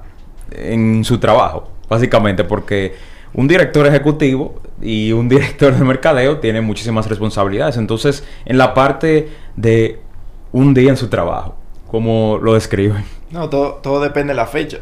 [0.51, 2.95] en su trabajo, básicamente, porque
[3.35, 7.77] un director ejecutivo y un director de mercadeo tienen muchísimas responsabilidades.
[7.77, 10.01] Entonces, en la parte de
[10.53, 11.57] un día en su trabajo,
[11.91, 13.05] ¿cómo lo describen?
[13.31, 14.79] No, todo, todo depende de la fecha.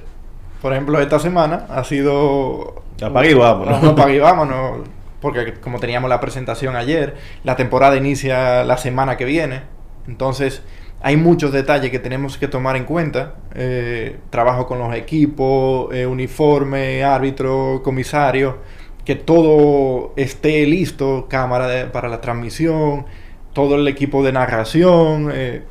[0.60, 2.82] Por ejemplo, esta semana ha sido...
[3.02, 3.82] Apague y vámonos.
[3.82, 4.80] No, apague y vámonos.
[5.20, 9.62] Porque como teníamos la presentación ayer, la temporada inicia la semana que viene.
[10.06, 10.62] Entonces,
[11.04, 13.34] hay muchos detalles que tenemos que tomar en cuenta.
[13.54, 18.58] Eh, trabajo con los equipos, eh, uniforme, árbitro, comisario.
[19.04, 23.06] Que todo esté listo, cámara para la transmisión,
[23.52, 25.30] todo el equipo de narración.
[25.32, 25.62] eh,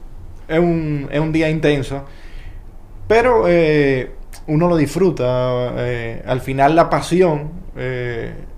[0.50, 2.04] es, un, es un día intenso.
[3.08, 3.46] Pero
[4.48, 5.70] uno lo disfruta.
[6.26, 7.52] al final la pasión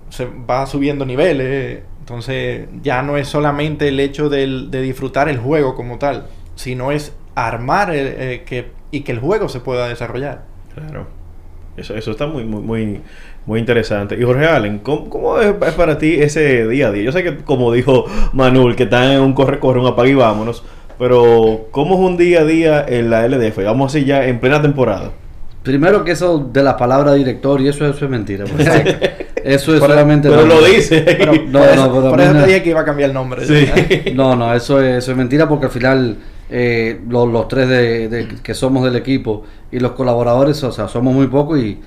[0.08, 1.82] se va subiendo niveles.
[2.00, 7.12] Entonces ya no es solamente el hecho de disfrutar el juego como tal, sino es
[7.34, 10.42] armar el- eh, que, y que el juego se pueda desarrollar.
[10.74, 11.06] Claro.
[11.76, 13.00] Eso, eso está muy, muy, muy,
[13.46, 14.16] muy interesante.
[14.18, 17.02] Y Jorge Allen, ¿cómo, cómo es, es para ti ese día a día?
[17.02, 20.62] Yo sé que, como dijo Manuel, que está en un corre-corre, un apague y vámonos.
[20.98, 23.64] Pero, ¿cómo es un día a día en la LDF?
[23.64, 25.10] Vamos así ya en plena temporada.
[25.64, 28.44] Primero que eso de la palabra director y eso, eso es mentira.
[28.44, 28.68] pues.
[28.68, 30.28] eso es Pero- solamente...
[30.28, 31.00] pero lo dice.
[31.00, 33.14] Pero No, por no, eso, pero por eso te dije que iba a cambiar el
[33.14, 33.44] nombre.
[33.44, 34.12] Sí.
[34.14, 36.16] No, no, eso es, eso es mentira porque al final
[36.50, 41.14] eh, lo- los tres de, que somos del equipo y los colaboradores, o sea, somos
[41.14, 41.80] muy pocos y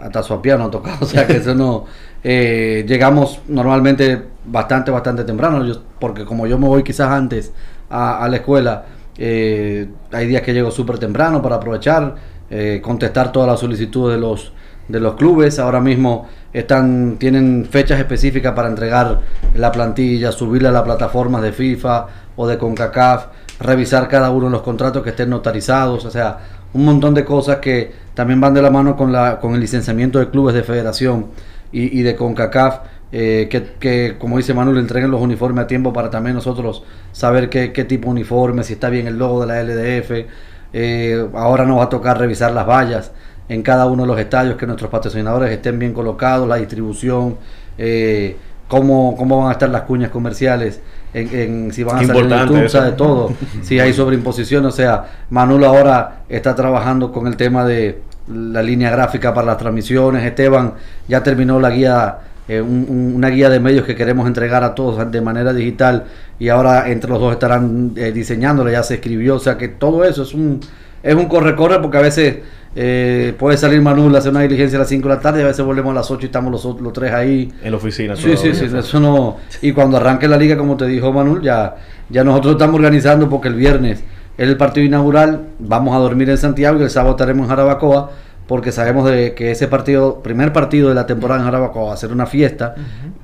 [0.00, 1.84] hasta su piano ha tocado, o sea que eso no...
[2.24, 7.52] eh, llegamos normalmente bastante, bastante temprano, yo- porque como yo me voy quizás antes
[7.90, 8.84] a, a la escuela,
[9.18, 12.16] eh, hay días que llego súper temprano para aprovechar,
[12.50, 14.52] eh, contestar todas las solicitudes de los
[14.88, 15.58] de los clubes.
[15.58, 19.20] Ahora mismo están, tienen fechas específicas para entregar
[19.54, 23.26] la plantilla, subirla a las plataformas de FIFA o de CONCACAF,
[23.60, 26.38] revisar cada uno de los contratos que estén notarizados, o sea,
[26.74, 30.18] un montón de cosas que también van de la mano con, la, con el licenciamiento
[30.18, 31.26] de clubes de federación
[31.72, 32.80] y, y de CONCACAF.
[33.12, 37.48] eh, que, que, como dice Manuel, entreguen los uniformes a tiempo para también nosotros saber
[37.48, 40.26] qué, qué tipo de uniforme, si está bien el logo de la LDF.
[40.72, 43.12] Eh, ahora nos va a tocar revisar las vallas
[43.48, 47.36] en cada uno de los estadios, que nuestros patrocinadores estén bien colocados, la distribución,
[47.78, 48.36] eh,
[48.68, 50.80] cómo, cómo van a estar las cuñas comerciales,
[51.14, 54.64] en, en- si van a salir en YouTube, o sea, de todo, si hay sobreimposición,
[54.66, 59.56] o sea, Manuel ahora está trabajando con el tema de la línea gráfica para las
[59.58, 60.74] transmisiones, Esteban
[61.08, 64.74] ya terminó la guía, eh, un- un- una guía de medios que queremos entregar a
[64.74, 66.04] todos de manera digital
[66.38, 70.04] y ahora entre los dos estarán eh, diseñándola, ya se escribió, o sea que todo
[70.04, 70.60] eso es un,
[71.02, 72.36] es un corre-corre porque a veces
[72.78, 75.46] eh, puede salir Manuel a hacer una diligencia a las 5 de la tarde a
[75.46, 77.50] veces volvemos a las 8 y estamos los, los tres ahí.
[77.62, 78.14] En la oficina.
[78.14, 79.38] Sí, sí, sí, eso no.
[79.62, 81.76] Y cuando arranque la liga, como te dijo Manuel, ya,
[82.10, 84.04] ya nosotros estamos organizando porque el viernes
[84.36, 88.10] es el partido inaugural, vamos a dormir en Santiago y el sábado estaremos en Jarabacoa
[88.46, 91.96] porque sabemos de que ese partido, primer partido de la temporada en Jarabacoa va a
[91.96, 92.74] ser una fiesta.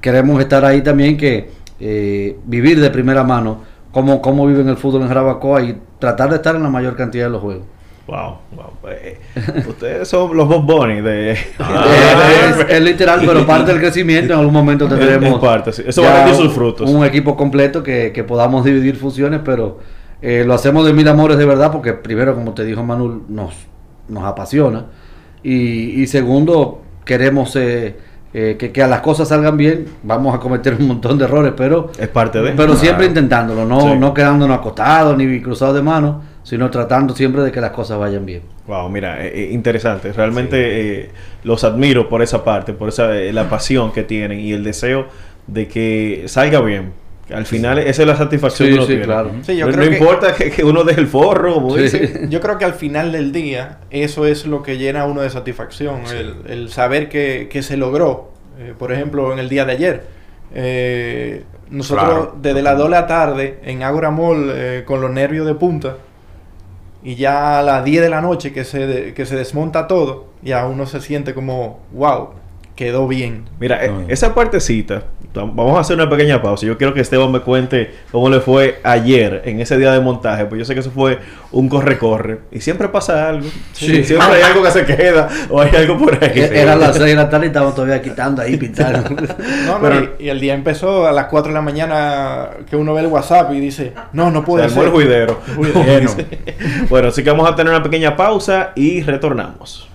[0.00, 3.60] Queremos estar ahí también que eh, vivir de primera mano
[3.92, 7.26] cómo, cómo viven el fútbol en Jarabacoa y tratar de estar en la mayor cantidad
[7.26, 7.66] de los juegos.
[8.12, 8.90] Wow, wow.
[8.90, 9.18] Eh,
[9.66, 11.32] ustedes son los Bob Bunny de...
[11.32, 15.82] Eh, es, es literal, pero parte del crecimiento en algún momento tendremos parte, sí.
[15.86, 16.90] Eso va a rendir sus frutos.
[16.90, 19.78] Un equipo completo que, que podamos dividir funciones, pero
[20.20, 23.54] eh, lo hacemos de mil amores de verdad, porque primero, como te dijo Manuel, nos,
[24.08, 24.84] nos apasiona.
[25.42, 27.96] Y, y segundo, queremos eh,
[28.34, 29.86] eh, que, que a las cosas salgan bien.
[30.02, 32.52] Vamos a cometer un montón de errores, pero, Es parte de...
[32.52, 33.98] pero siempre intentándolo, no, Sí.
[33.98, 38.26] no quedándonos acostados ni cruzados de manos, sino tratando siempre de que las cosas vayan
[38.26, 38.42] bien.
[38.66, 40.12] Wow, mira, eh, eh, interesante.
[40.12, 41.10] Realmente eh,
[41.44, 45.06] los admiro por esa parte, por esa eh, la pasión que tienen y el deseo
[45.46, 46.92] de que salga bien.
[47.32, 49.04] Al final esa es la satisfacción Sí, que uno sí, tiene.
[49.04, 49.30] claro.
[49.42, 51.82] Sí, yo no creo no que- importa que, que uno deje el forro, como Sí.
[51.84, 52.26] dice.
[52.28, 55.30] Yo creo que al final del día, eso es lo que llena a uno de
[55.30, 58.32] satisfacción, el, el saber que, que se logró.
[58.58, 60.02] Eh, por ejemplo, en el día de ayer,
[60.54, 62.36] eh, nosotros Claro.
[62.42, 65.96] desde las 2 de la tarde en Agora Mall eh, con los nervios de punta,
[67.04, 70.26] y ya a las 10 de la noche que se, de- que se desmonta todo,
[70.42, 72.30] ya uno se siente como, wow,
[72.84, 73.44] quedó bien.
[73.60, 74.04] Mira, eh, No.
[74.08, 76.66] esa partecita, vamos a hacer una pequeña pausa.
[76.66, 80.44] Yo quiero que Esteban me cuente cómo le fue ayer, en ese día de montaje,
[80.46, 81.18] pues yo sé que eso fue
[81.52, 82.40] un corre-corre.
[82.50, 83.46] Y siempre pasa algo.
[83.72, 84.04] Sí.
[84.04, 86.32] Siempre hay algo que se queda o hay algo por ahí.
[86.52, 89.02] Era las 6 de la tarde y estábamos todavía quitando ahí, pintando.
[89.66, 92.76] No, no, Pero- y, y el día empezó a las 4 de la mañana que
[92.76, 94.84] uno ve el WhatsApp y dice, no, no puede ser.
[94.84, 95.40] el juidero.
[96.88, 99.88] Bueno, así que vamos a tener una pequeña pausa y retornamos.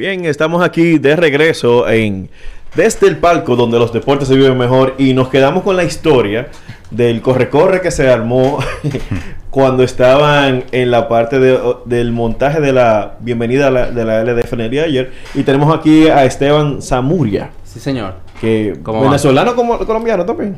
[0.00, 2.30] Bien, estamos aquí de regreso en
[2.74, 6.48] desde el palco donde los deportes se viven mejor y nos quedamos con la historia
[6.90, 8.60] del corre-corre que se armó
[9.50, 14.24] cuando estaban en la parte de- del montaje de la bienvenida a la- de la
[14.24, 15.12] LDF en el día de ayer.
[15.34, 18.14] Y tenemos aquí a Esteban Zamuria, Sí, señor.
[18.40, 20.56] que venezolano como colombiano también.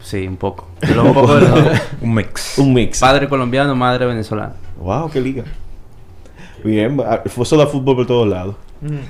[0.00, 0.66] Sí, un poco.
[2.02, 2.58] Un mix.
[2.58, 2.98] Un mix.
[2.98, 4.54] Padre colombiano, madre venezolana.
[4.80, 5.44] Wow, qué liga.
[6.64, 8.56] Bien, fue solo fútbol por todos lados.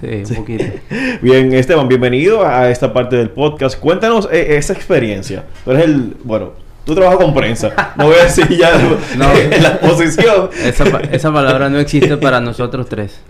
[0.00, 0.64] Sí, un poquito.
[1.22, 3.78] Bien, Esteban, bienvenido a esta parte del podcast.
[3.78, 5.44] Cuéntanos eh, esa experiencia.
[5.64, 6.50] Tú eres el, bueno,
[6.84, 7.94] tú trabajas con prensa.
[7.96, 8.72] No voy a decir ya
[9.16, 9.28] No.
[9.62, 10.50] la posición.
[10.64, 13.20] Esa, esa palabra no existe para nosotros tres.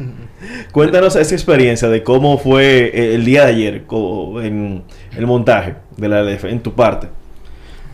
[0.73, 3.85] Cuéntanos esa experiencia de cómo fue eh, el día de ayer
[4.43, 4.85] en
[5.19, 7.09] el montaje de la LF, en tu parte.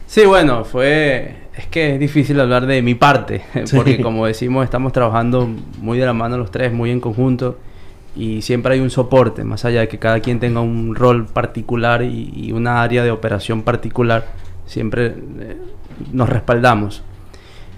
[0.07, 1.40] Sí, bueno, fue...
[1.57, 3.77] Es que es difícil hablar de mi parte, Sí.
[3.77, 5.49] porque como decimos, estamos trabajando
[5.81, 7.59] muy de la mano los tres, muy en conjunto,
[8.17, 12.03] y siempre hay un soporte, más allá de que cada quien tenga un rol particular
[12.03, 14.27] y, y una área de operación particular,
[14.67, 15.57] siempre eh,
[16.13, 17.03] nos respaldamos.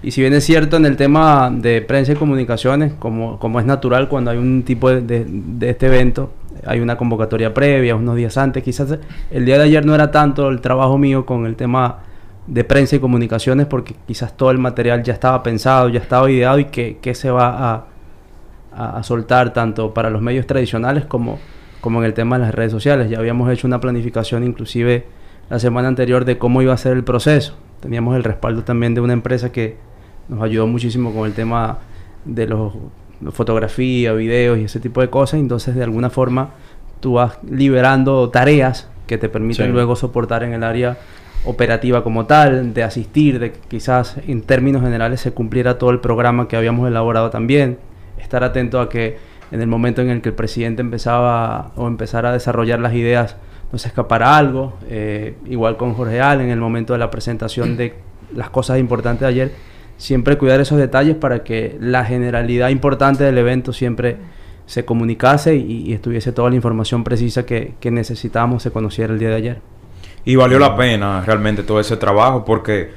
[0.01, 3.65] Y si bien es cierto en el tema de prensa y comunicaciones, como, como es
[3.65, 6.31] natural cuando hay un tipo de, de- de este evento,
[6.65, 8.97] hay una convocatoria previa, unos días antes, quizás
[9.31, 11.99] el día de ayer no era tanto el trabajo mío con el tema
[12.47, 16.59] de prensa y comunicaciones, porque quizás todo el material ya estaba pensado, ya estaba ideado
[16.59, 17.85] y que, que se va a,
[18.75, 21.39] a- a soltar tanto para los medios tradicionales como,
[21.79, 23.09] como en el tema de las redes sociales.
[23.09, 25.05] Ya habíamos hecho una planificación inclusive
[25.49, 27.55] la semana anterior de cómo iba a ser el proceso.
[27.81, 29.77] Teníamos el respaldo también de una empresa que
[30.29, 31.79] nos ayudó muchísimo con el tema
[32.25, 32.73] de los
[33.31, 35.39] fotografía, videos y ese tipo de cosas.
[35.39, 36.49] Entonces, de alguna forma,
[36.99, 39.71] tú vas liberando tareas que te permiten Sí.
[39.71, 40.97] luego soportar en el área
[41.45, 45.99] operativa como tal, de asistir, de que quizás en términos generales se cumpliera todo el
[45.99, 47.77] programa que habíamos elaborado también,
[48.17, 49.17] estar atento a que
[49.51, 53.35] en el momento en el que el presidente empezaba o empezara a desarrollar las ideas
[53.71, 57.75] no se escapara algo, eh, igual con Jorge Al en el momento de la presentación
[57.75, 57.95] de
[58.33, 59.51] las cosas importantes de ayer,
[59.97, 64.17] siempre cuidar esos detalles para que la generalidad importante del evento siempre
[64.67, 69.29] se comunicase y, estuviese toda la información precisa que, que necesitábamos se conociera el día
[69.29, 69.72] de ayer.
[70.25, 72.93] Y valió la pena realmente todo ese trabajo porque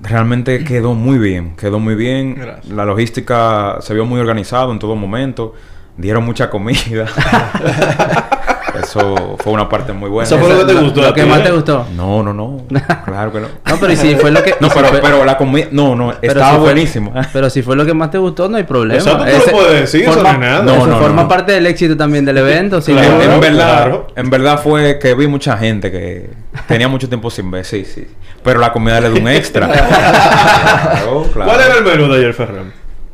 [0.00, 2.34] realmente quedó muy bien, quedó muy bien.
[2.34, 2.68] Gracias.
[2.68, 5.54] La logística se vio muy organizado en todo momento.
[5.96, 7.06] Dieron mucha comida.
[8.82, 10.26] Eso fue una parte muy buena.
[10.26, 11.42] Eso fue lo que te gustó Lo que más ¿eh?
[11.44, 11.86] te gustó.
[11.94, 12.62] No, no, no.
[13.04, 13.46] Claro que no.
[13.66, 14.54] No, pero y si fue lo que...
[14.60, 15.66] No, pero, pero la comida...
[15.70, 16.12] No, no.
[16.20, 17.12] pero estaba si fue- buenísimo.
[17.32, 19.00] Pero si fue lo que más te gustó, no hay problema.
[19.00, 20.62] Exacto, tú lo Ese- puedes decir, eso forma, no es nada.
[20.62, 21.28] No, eso no, forma no.
[21.28, 22.80] parte del éxito también del evento.
[22.80, 24.06] Claro, en, en verdad, claro.
[24.16, 26.30] en verdad fue que vi mucha gente que
[26.68, 28.06] tenía mucho tiempo sin ver, sí, sí.
[28.42, 29.66] Pero la comida le da un extra.
[29.68, 31.50] Claro, claro.
[31.50, 32.72] ¿Cuál era el menú de ayer, Ferran?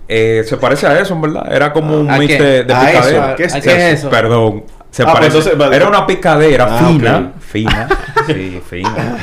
[0.08, 1.50] Eh, se parece a eso, en verdad.
[1.50, 2.98] Era como un ¿A mix de, de ¿A eso?
[3.00, 3.34] picadera.
[3.36, 4.10] ¿Qué es ¿A qué es eso?
[4.10, 4.64] Perdón.
[4.93, 5.55] Se Ah, pues entonces.
[5.72, 7.32] Era una picadera Ah, fina.
[7.40, 7.88] Fina.
[8.26, 9.16] Sí, fina.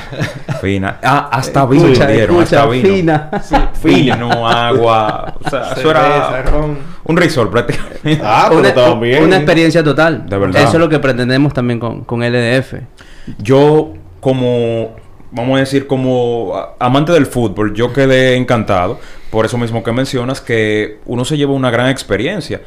[0.62, 0.98] fina.
[1.02, 2.90] Ah, hasta vino Escucha, dieron, escucha, hasta vino.
[2.90, 3.30] fina.
[3.82, 5.36] Fino, agua.
[5.46, 6.78] O sea, eso era ron.
[7.06, 8.20] un resort prácticamente.
[8.22, 10.26] Ah, pero una, experiencia total.
[10.28, 10.64] De verdad.
[10.64, 12.74] Eso es lo que pretendemos también con, con LDF.
[13.38, 14.96] Yo, como,
[15.32, 19.00] vamos a decir, como amante del fútbol, yo quedé encantado.
[19.30, 22.62] Por eso mismo que mencionas que uno se lleva una gran experiencia.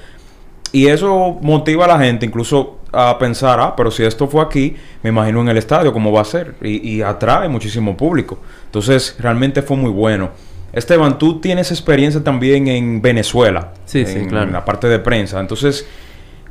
[0.70, 4.76] Y eso motiva a la gente incluso a pensar, ah, pero si esto fue aquí,
[5.02, 6.54] me imagino en el estadio cómo va a ser.
[6.62, 8.38] Y, y atrae muchísimo público.
[8.66, 10.30] Entonces, realmente fue muy bueno.
[10.72, 13.72] Esteban, tú tienes experiencia también en Venezuela.
[13.84, 14.46] Sí, sí, en- claro.
[14.46, 15.40] En la parte de prensa.
[15.40, 15.86] Entonces,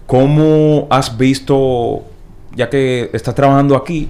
[0.05, 2.03] ¿cómo has visto,
[2.55, 4.09] ya que estás trabajando aquí,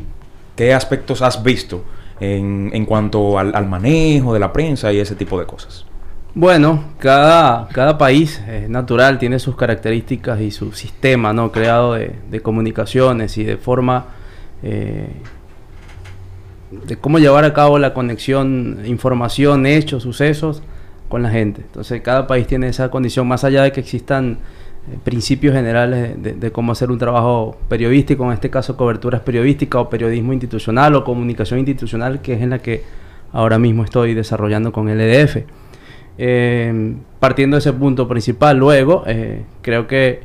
[0.55, 1.83] qué aspectos has visto
[2.19, 5.85] en, en cuanto al, al manejo de la prensa y ese tipo de cosas?
[6.33, 11.51] Bueno, cada, cada país es natural, tiene sus características y su sistema ¿no?
[11.51, 14.05] creado de, de comunicaciones y de forma
[14.63, 15.09] eh,
[16.71, 20.63] de cómo llevar a cabo la conexión, información, hechos, sucesos
[21.09, 21.61] con la gente.
[21.63, 24.37] Entonces cada país tiene esa condición, más allá de que existan
[24.89, 29.81] eh, principios generales de, de- cómo hacer un trabajo periodístico, en este caso coberturas periodísticas
[29.81, 32.85] o periodismo institucional o comunicación institucional, que es en la que
[33.33, 35.39] ahora mismo estoy desarrollando con LDF.
[36.17, 40.21] Eh, partiendo de ese punto principal, luego eh, creo que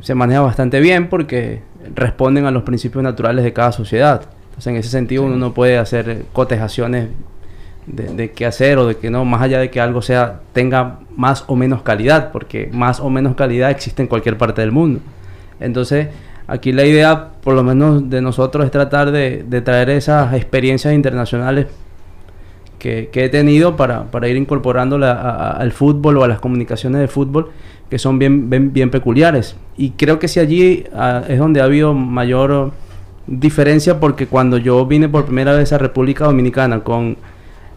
[0.00, 1.60] se maneja bastante bien porque
[1.94, 4.22] responden a los principios naturales de cada sociedad.
[4.44, 7.08] Entonces, en ese sentido, uno no puede hacer eh, cotejaciones
[7.86, 10.98] de, de qué hacer o de que no, más allá de que algo sea tenga
[11.16, 15.00] más o menos calidad, porque más o menos calidad existe en cualquier parte del mundo.
[15.60, 16.08] Entonces,
[16.46, 20.92] aquí la idea, por lo menos de nosotros, es tratar de, de traer esas experiencias
[20.92, 21.66] internacionales
[22.82, 26.40] que, que he tenido para, para ir incorporándola a- a- al fútbol o a las
[26.40, 27.50] comunicaciones de fútbol
[27.88, 29.54] que son bien, bien, bien peculiares.
[29.76, 32.72] Y creo que si allí ah, es donde ha habido mayor
[33.28, 37.16] diferencia porque cuando yo vine por primera vez a República Dominicana con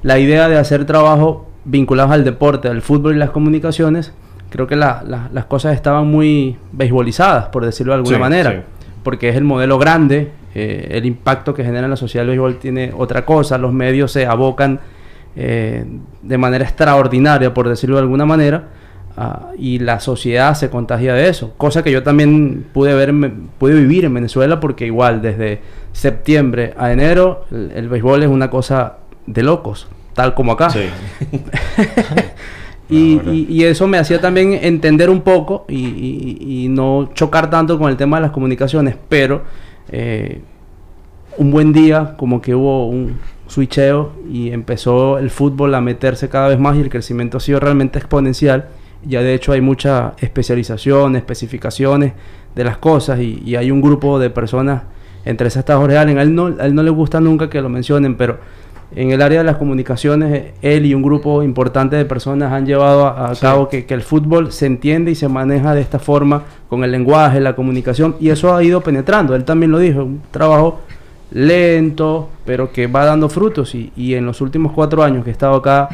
[0.01, 4.11] la idea de hacer trabajo vinculados al deporte, al fútbol y las comunicaciones,
[4.49, 8.51] creo que la- la- las cosas estaban muy beisbolizadas, por decirlo de alguna Sí, manera,
[8.51, 8.57] sí.
[9.03, 12.57] porque es el modelo grande, eh, el impacto que genera en la sociedad del béisbol
[12.57, 14.79] tiene otra cosa, los medios se abocan
[15.35, 15.85] eh,
[16.21, 18.69] de manera extraordinaria, por decirlo de alguna manera,
[19.17, 23.13] ah, y la sociedad se contagia de eso, cosa que yo también pude ver,
[23.57, 25.61] pude vivir en Venezuela, porque igual desde
[25.93, 30.69] septiembre a enero el, el béisbol es una cosa de locos, tal como acá.
[30.69, 30.87] Sí.
[32.87, 33.33] Y, bueno.
[33.33, 37.97] y- y eso me hacía también entender un poco y no chocar tanto con el
[37.97, 39.41] tema de las comunicaciones, pero
[39.89, 40.41] eh,
[41.39, 43.17] un buen día como que hubo un
[43.47, 47.59] switcheo y empezó el fútbol a meterse cada vez más y el crecimiento ha sido
[47.59, 48.69] realmente exponencial.
[49.03, 52.13] Ya de hecho hay mucha especialización, especificaciones
[52.55, 54.83] de las cosas y, y hay un grupo de personas,
[55.25, 57.61] entre esas está Jorge Allen, a él, no, a él no le gusta nunca que
[57.61, 58.39] lo mencionen, pero
[58.95, 62.65] en el área de las comunicaciones, eh, él y un grupo importante de personas han
[62.65, 65.99] llevado a, a cabo que, que el fútbol se entiende y se maneja de esta
[65.99, 69.35] forma con el lenguaje, la comunicación, y eso ha ido penetrando.
[69.35, 70.81] Él también lo dijo, un trabajo
[71.31, 73.75] lento, pero que va dando frutos.
[73.75, 75.89] Y, y en los últimos cuatro años que he estado acá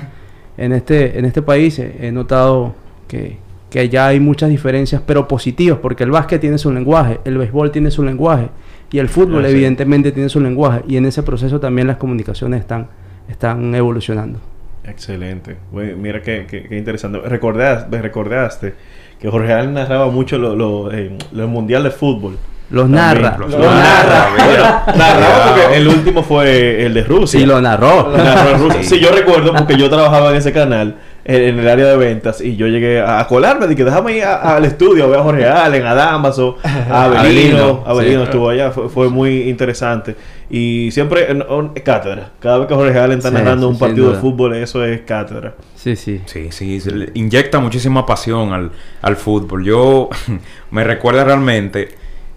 [0.58, 2.76] en este, en este país, he notado
[3.08, 3.38] que,
[3.70, 7.72] que ya hay muchas diferencias, pero positivas, porque el básquet tiene su lenguaje, el béisbol
[7.72, 8.50] tiene su lenguaje,
[8.92, 9.54] y el fútbol Ah, sí.
[9.56, 12.88] evidentemente tiene su lenguaje, y en ese proceso también las comunicaciones están,
[13.30, 14.40] están evolucionando.
[14.84, 15.56] Excelente.
[15.72, 17.20] Mira qué, qué- qué interesante.
[17.20, 18.74] Recordaste, recordaste
[19.20, 22.38] que Jorge Allen narraba mucho lo, lo, eh, lo mundial de fútbol.
[22.72, 24.30] Los narra, Los lo Lo narra.
[24.38, 24.46] narra.
[24.46, 27.40] Bueno, narraba porque el último fue el de Rusia.
[27.40, 28.12] Sí, lo narró.
[28.16, 28.84] Narró Rusia.
[28.84, 28.90] Sí.
[28.96, 30.96] Sí, yo recuerdo porque yo trabajaba en ese canal
[31.26, 34.24] en, en el área de ventas y yo llegué a, a colarme que déjame ir
[34.24, 37.20] a- al estudio a ver a Jorge Allen, a Damaso, a Avelino.
[37.20, 38.24] Avelino, Avelino sí.
[38.24, 40.16] estuvo allá, fue, fue muy interesante.
[40.50, 42.30] Y siempre en, en cátedra.
[42.40, 45.54] Cada vez que Jorge Allen está Sí, narrando un partido de fútbol, eso es cátedra.
[45.76, 46.22] Sí, sí.
[46.26, 49.64] Sí, sí, se le inyecta muchísima pasión al, al fútbol.
[49.64, 50.10] Yo
[50.72, 51.90] me recuerda realmente,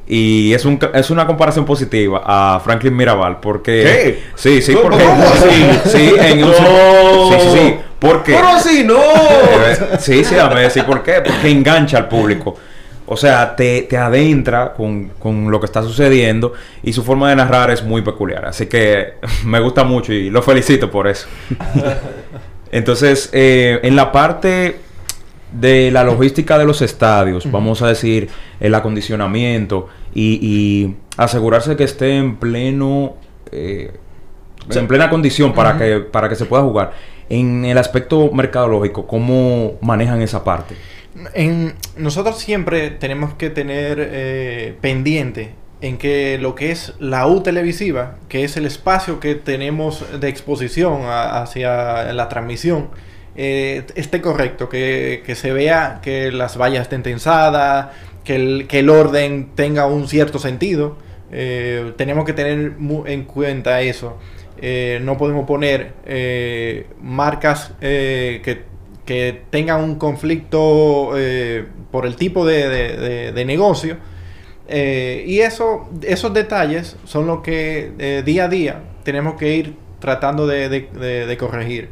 [0.06, 3.82] y es, un, es una comparación positiva a Franklin Mirabal, porque...
[3.82, 4.22] ¿Qué?
[4.34, 5.04] Sí, sí, ¿Cómo- porque...
[5.04, 5.88] así?
[5.90, 6.50] Sí, en un...
[6.50, 7.30] No.
[7.30, 8.32] Sí, sí, sí, porque...
[8.34, 8.98] Pero así no.
[9.98, 11.22] Sí, sí, dame decir por qué.
[11.24, 12.54] Porque engancha al público.
[13.06, 17.36] O sea, te, te adentra con, con lo que está sucediendo y su forma de
[17.36, 18.44] narrar es muy peculiar.
[18.46, 21.26] Así que me gusta mucho y lo felicito por eso.
[22.72, 24.80] Entonces, eh, en la parte
[25.54, 28.28] de la logística de los estadios, vamos a decir,
[28.60, 33.14] el acondicionamiento y, y asegurarse que esté en pleno...
[33.52, 33.92] eh,
[34.70, 36.92] en plena condición para que para que se pueda jugar.
[37.28, 40.74] En el aspecto mercadológico, ¿cómo manejan esa parte?
[41.34, 45.52] En- nosotros siempre tenemos que tener eh, pendiente
[45.82, 50.28] en que lo que es la U televisiva, que es el espacio que tenemos de
[50.28, 52.88] exposición a- hacia la transmisión,
[53.36, 57.88] eh, esté correcto, que, que se vea que las vallas estén tensadas,
[58.22, 60.96] que el, que el orden tenga un cierto sentido.
[61.32, 62.74] Eh, tenemos que tener
[63.06, 64.18] en cuenta eso.
[64.60, 65.94] Eh, no podemos poner
[67.00, 68.62] marcas que,
[69.04, 71.12] que tengan un conflicto
[71.90, 73.96] por el tipo de, negocio.
[74.68, 81.36] Y eso, esos detalles son los que día a día tenemos que ir tratando de,
[81.38, 81.88] corregir.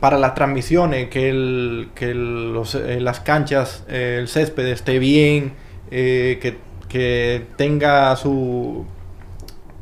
[0.00, 4.98] Para las transmisiones, que, el, que el- los- eh, las canchas, eh, el césped esté
[4.98, 5.52] bien,
[5.90, 6.56] eh, que,
[6.88, 8.84] que tenga su,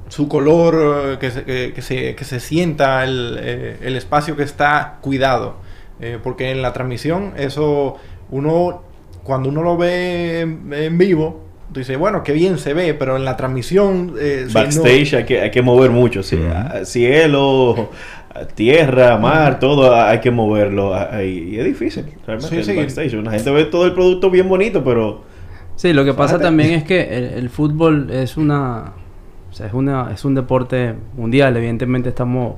[0.09, 4.43] su color, que se, que, que se, que se sienta el, eh, el espacio que
[4.43, 5.57] está cuidado.
[6.01, 7.97] Eh, porque en la transmisión, eso
[8.31, 8.83] uno,
[9.23, 13.17] cuando uno lo ve en, en vivo, tú dices, bueno, qué bien se ve, pero
[13.17, 14.15] en la transmisión...
[14.19, 16.23] eh, si no- Backstage hay, que, hay que mover mucho.
[16.23, 16.41] sí.
[16.51, 17.91] Ah, Cielo,
[18.55, 20.93] tierra, mar, todo hay que moverlo.
[21.23, 22.05] Y es difícil.
[22.27, 22.77] Realmente, Sí, el sí.
[22.77, 23.13] backstage.
[23.25, 25.23] La gente ve todo el producto bien bonito, pero...
[25.77, 28.93] Sí, lo que pasa también es que el, el fútbol es una,
[29.51, 31.57] o sea, es una, es un deporte mundial.
[31.57, 32.57] Evidentemente estamos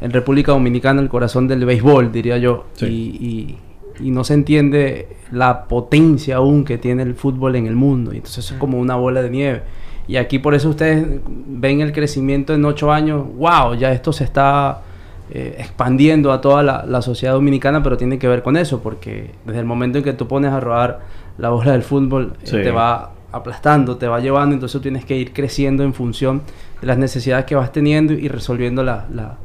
[0.00, 2.86] en República Dominicana, el corazón del béisbol, diría yo, Sí.
[2.86, 3.58] y, y-
[4.00, 8.12] y no se entiende la potencia aún que tiene el fútbol en el mundo.
[8.12, 9.62] Y entonces es como una bola de nieve.
[10.06, 13.24] Y aquí por eso ustedes ven el crecimiento en ocho años.
[13.36, 13.74] ¡Wow!
[13.74, 14.82] Ya esto se está
[15.30, 19.32] eh, expandiendo a toda la, la sociedad dominicana, pero tiene que ver con eso, porque
[19.44, 21.00] desde el momento en que tú pones a rodar
[21.38, 25.32] la bola del fútbol, eh, te va aplastando, te va llevando, entonces tienes que ir
[25.32, 26.42] creciendo en función
[26.80, 29.36] de las necesidades que vas teniendo y resolviendo la- la-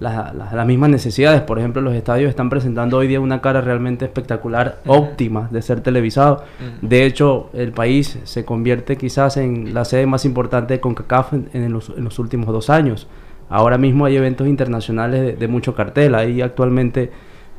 [0.00, 1.40] las, mismas necesidades.
[1.42, 5.80] Por ejemplo, los estadios están presentando hoy día una cara realmente espectacular, óptima de ser
[5.80, 6.44] televisado.
[6.82, 11.48] De hecho, el país se convierte quizás en la sede más importante de CONCACAF en,
[11.54, 13.06] en los, en los últimos dos años.
[13.48, 16.14] Ahora mismo hay eventos internacionales de, de mucho cartel.
[16.14, 17.10] Hay actualmente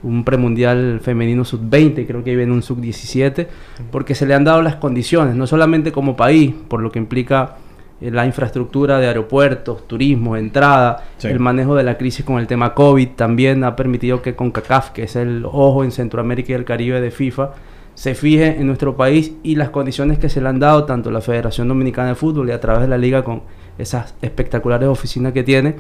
[0.03, 3.47] un premundial femenino sub-20, creo que viene un sub-17,
[3.91, 7.55] porque se le han dado las condiciones, no solamente como país, por lo que implica
[8.01, 11.27] eh, la infraestructura de aeropuertos, turismo, entrada, Sí.
[11.29, 15.03] el manejo de la crisis con el tema COVID, también ha permitido que CONCACAF, que
[15.03, 17.51] es el ojo en Centroamérica y el Caribe de FIFA,
[17.95, 21.21] se fije en nuestro país y las condiciones que se le han dado tanto la
[21.21, 23.41] Federación Dominicana de Fútbol y a través de la liga con
[23.77, 25.75] esas espectaculares oficinas que tiene.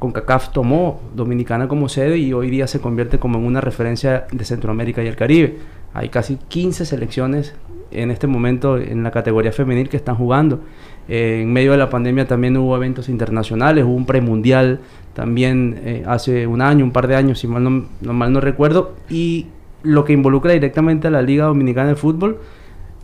[0.00, 4.44] CONCACAF tomó Dominicana como sede y hoy día se convierte como en una referencia de
[4.44, 5.58] Centroamérica y el Caribe.
[5.94, 7.54] Hay casi 15 selecciones
[7.92, 10.60] en este momento en la categoría femenil que están jugando.
[11.08, 14.80] Eh, en medio de la pandemia también hubo eventos internacionales, hubo un premundial
[15.12, 18.96] también eh, hace un año, un par de años, si mal no mal no recuerdo,
[19.08, 19.46] y
[19.84, 22.38] lo que involucra directamente a la Liga Dominicana de Fútbol.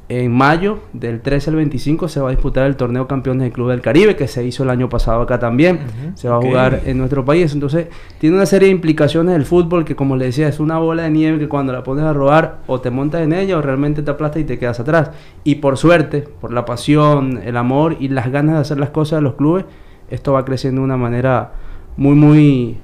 [0.08, 3.70] En mayo, del 13 al 25, se va a disputar el torneo Campeones del Club
[3.70, 5.78] del Caribe, que se hizo el año pasado acá también.
[6.14, 7.52] Se va a jugar en nuestro país.
[7.54, 7.86] Entonces,
[8.18, 11.10] tiene una serie de implicaciones del fútbol que, como le decía, es una bola de
[11.10, 14.10] nieve que cuando la pones a rodar, o te montas en ella o realmente te
[14.10, 15.12] aplastas y te quedas atrás.
[15.44, 19.18] Y por suerte, por la pasión, el amor y las ganas de hacer las cosas
[19.18, 19.64] de los clubes,
[20.10, 21.52] esto va creciendo de una manera
[21.96, 22.78] muy, muy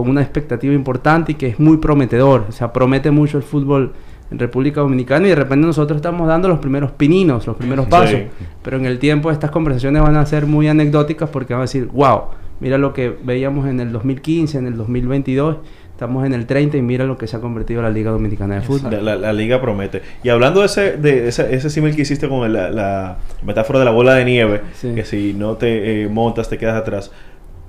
[0.00, 2.46] con una expectativa importante y que es muy prometedor.
[2.48, 3.92] O sea, promete mucho el fútbol
[4.30, 7.90] en República Dominicana y de repente nosotros estamos dando los primeros pininos, los primeros Sí.
[7.90, 8.20] pasos.
[8.62, 11.88] Pero en el tiempo estas conversaciones van a ser muy anecdóticas porque van a decir,
[11.92, 12.22] wow,
[12.60, 15.56] mira lo que veíamos en el 2015, en el 2022,
[15.92, 18.60] estamos en el 30 y mira lo que se ha convertido la Liga Dominicana de
[18.60, 18.90] Fútbol.
[18.92, 20.02] La, la- la liga promete.
[20.22, 23.84] Y hablando de ese, de ese, ese símil que hiciste con la, la metáfora de
[23.86, 24.92] la bola de nieve, Sí.
[24.94, 27.10] que si no te eh, montas te quedas atrás.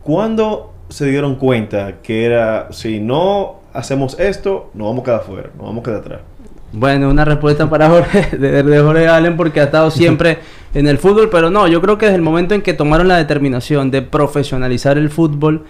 [0.04, 5.50] ¿Cuándo se dieron cuenta que era, si no hacemos esto, nos vamos a quedar afuera,
[5.56, 6.20] nos vamos a quedar atrás?
[6.72, 10.40] Bueno, una respuesta para Jorge, de, de Jorge Allen porque ha estado siempre
[10.74, 13.18] en el fútbol, pero no, yo creo que desde el momento en que tomaron la
[13.18, 15.66] determinación de profesionalizar el fútbol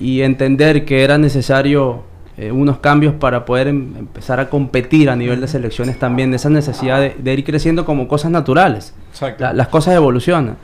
[0.00, 2.02] y entender que era necesario
[2.36, 6.36] eh, unos cambios para poder em- empezar a competir a nivel de selecciones también, de
[6.36, 8.94] esa necesidad de, de ir creciendo como cosas naturales.
[9.10, 9.44] Exacto.
[9.44, 10.56] La- las cosas evolucionan.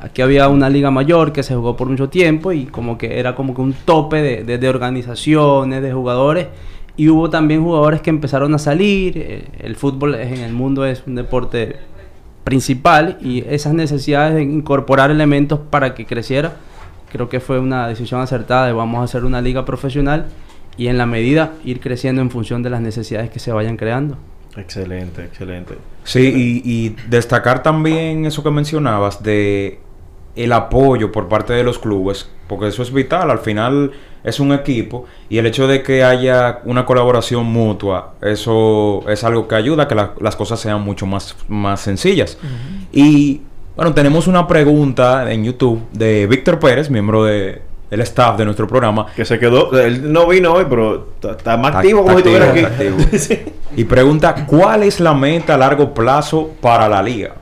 [0.00, 3.34] Aquí había una liga mayor que se jugó por mucho tiempo y como que era
[3.34, 6.46] como que un tope de, de- de organizaciones, de jugadores.
[6.96, 9.14] Y hubo también jugadores que empezaron a salir.
[9.16, 11.76] eh, El fútbol es- en el mundo es un deporte
[12.44, 16.56] principal y esas necesidades de incorporar elementos para que creciera,
[17.12, 20.26] creo que fue una decisión acertada de vamos a hacer una liga profesional
[20.76, 24.16] y en la medida ir creciendo en función de las necesidades que se vayan creando.
[24.56, 25.74] Excelente, excelente.
[26.04, 29.78] Sí, y, y destacar también eso que mencionabas de
[30.44, 33.92] el apoyo por parte de los clubes, porque eso es vital, al final
[34.24, 39.46] es un equipo y el hecho de que haya una colaboración mutua, eso es algo
[39.48, 42.36] que ayuda a que la- las cosas sean mucho más, más sencillas.
[42.92, 43.42] Y
[43.76, 48.66] bueno, tenemos una pregunta en YouTube de Víctor Pérez, miembro de, del staff de nuestro
[48.66, 52.50] programa, Que se quedó, él no vino hoy, pero está- más activo como si estuviera
[52.50, 53.16] aquí.
[53.18, 53.38] Sí.
[53.76, 57.34] y pregunta, ¿cuál es la meta a largo plazo para la liga?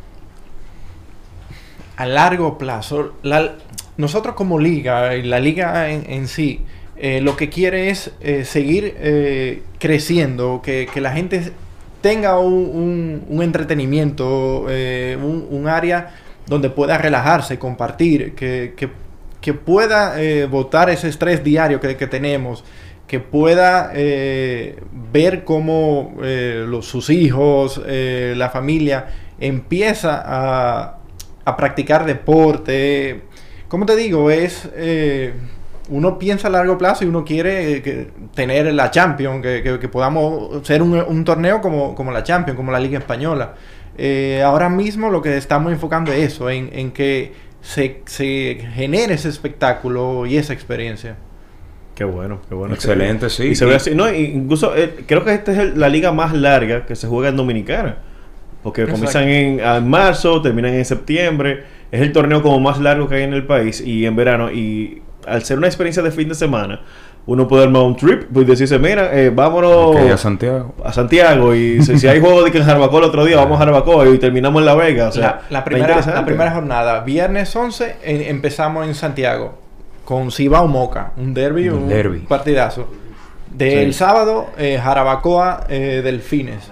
[1.97, 3.55] A largo plazo, la-
[3.97, 6.65] nosotros como liga, y la liga en, sí,
[6.99, 11.53] eh, lo que quiere es eh, seguir eh, creciendo, que, que la gente
[12.03, 16.15] tenga un, un- entretenimiento, un, área
[16.47, 18.91] donde pueda relajarse, compartir, que, que-
[19.41, 20.17] que pueda
[20.49, 22.65] botar ese estrés diario que, que tenemos,
[23.07, 29.07] que pueda ver cómo los, sus hijos, la familia
[29.39, 30.99] empieza a,
[31.47, 33.23] a practicar deporte.
[33.69, 34.31] ¿Cómo te digo?
[34.31, 35.33] Es eh,
[35.89, 39.79] uno piensa a largo plazo y uno quiere eh, que- tener la Champions, que, que-
[39.79, 43.55] que podamos ser un, un torneo como, como la Champions, como la Liga Española.
[43.97, 47.33] Eh, ahora mismo lo que estamos enfocando es eso, en, en que
[47.63, 51.17] se, se genere ese espectáculo y esa experiencia.
[51.95, 52.75] Qué bueno, qué bueno.
[52.75, 53.45] Excelente, sí.
[53.45, 56.35] Y se ve así, no, incluso eh, creo que esta es el- la liga más
[56.35, 57.99] larga que se juega en Dominicana.
[58.67, 58.99] Porque Exacto.
[58.99, 61.63] comienzan en, en marzo, terminan en septiembre.
[61.93, 64.51] Es el torneo como más largo que hay en el país y en verano.
[64.51, 66.81] Y al ser una experiencia de fin de semana,
[67.27, 70.75] uno puede armar un trip y decirse, mira, eh, vámonos a Santiago.
[70.85, 71.55] a Santiago.
[71.55, 74.09] Y si, si hay juego de que en Jarabacoa el otro día, vamos a Jarabacoa
[74.09, 75.09] y terminamos en La Vega.
[75.09, 79.59] O sea, la, primera, la primera jornada, viernes 11, en- empezamos en Santiago
[80.05, 82.19] con Cibao Moca, un derby, Un un, derbi.
[82.21, 82.89] partidazo.
[83.53, 83.99] Del Sí.
[84.01, 86.71] sábado, eh, Jarabacoa, eh, Delfines.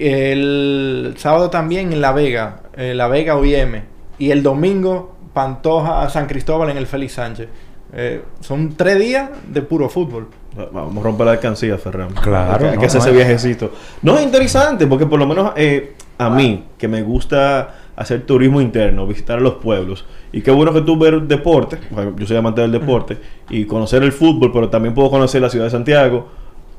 [0.00, 3.82] El sábado también en La Vega, eh, La Vega OIM.
[4.18, 7.48] Y el domingo, Pantoja, San Cristóbal en el Félix Sánchez.
[7.92, 10.28] Eh, son tres días de puro fútbol.
[10.58, 12.10] Va- Vamos a romper la alcancía, Ferran.
[12.14, 13.72] Claro, Hay que, hay no, que hacer no, ese viajecito.
[14.02, 18.60] No, es interesante, porque por lo menos eh, a mí, que me gusta hacer turismo
[18.60, 20.04] interno, visitar los pueblos.
[20.32, 23.16] Y qué bueno que tú ver deporte, bueno, yo soy amante del deporte,
[23.48, 26.28] y conocer el fútbol, pero también puedo conocer la ciudad de Santiago.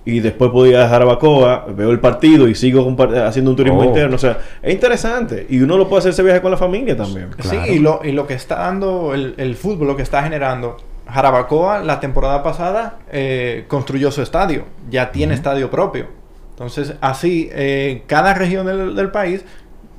[0.04, 2.96] Y después puedo ir a Jarabacoa, veo el partido y sigo
[3.26, 3.86] haciendo un turismo Oh.
[3.86, 4.16] interno.
[4.16, 5.46] O sea, es interesante.
[5.50, 7.30] Y uno lo puede hacer ese viaje con la familia también.
[7.40, 10.78] Sí, y lo, y lo que está dando el, el fútbol, lo que está generando.
[11.08, 16.08] Jarabacoa la temporada pasada eh, construyó su estadio, ya tiene estadio propio.
[16.52, 19.44] Entonces, así, eh, cada región del, del país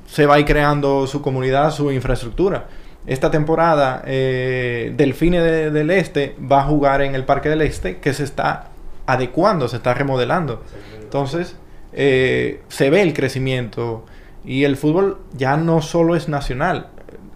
[0.07, 2.65] se va a ir creando su comunidad, su infraestructura.
[3.05, 7.97] Esta temporada, eh, Delfine de- del Este va a jugar en el Parque del Este,
[7.97, 8.67] que se está
[9.05, 10.61] adecuando, se está remodelando.
[11.01, 11.55] Entonces,
[11.93, 14.05] eh, se ve el crecimiento
[14.43, 16.87] y el fútbol ya no solo es nacional.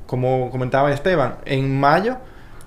[0.05, 2.17] Como comentaba Esteban, en mayo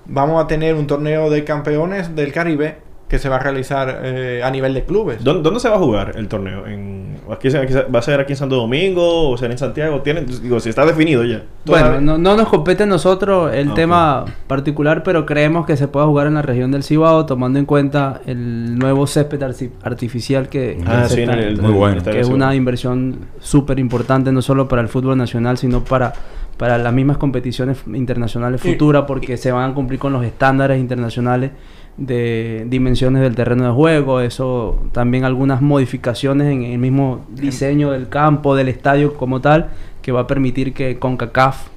[0.05, 2.77] vamos a tener un torneo de campeones del Caribe
[3.11, 5.21] que se va a realizar eh, a nivel de clubes.
[5.21, 6.65] ¿Dónde, dónde se va a jugar el torneo?
[6.65, 10.01] ¿En, aquí, aquí- ¿Va a ser aquí en Santo Domingo o será en Santiago?
[10.01, 11.43] ¿Tiene, digo, si está definido ya.
[11.65, 15.89] Bueno, no, no nos compete a nosotros el Ah, tema particular, pero creemos que se
[15.89, 20.47] puede jugar en la región del Cibao, tomando en cuenta el nuevo césped arti- artificial
[20.47, 22.01] que, Ah, en está- el, Muy bueno.
[22.01, 26.13] que es una inversión súper importante no solo para el fútbol nacional, sino para,
[26.55, 31.51] para las mismas competiciones internacionales futuras, porque se van a cumplir con los estándares internacionales
[31.97, 38.09] de dimensiones del terreno de juego, eso también algunas modificaciones en el mismo diseño del
[38.09, 39.69] campo, del estadio como tal,
[40.01, 41.67] que va a permitir que CONCACAF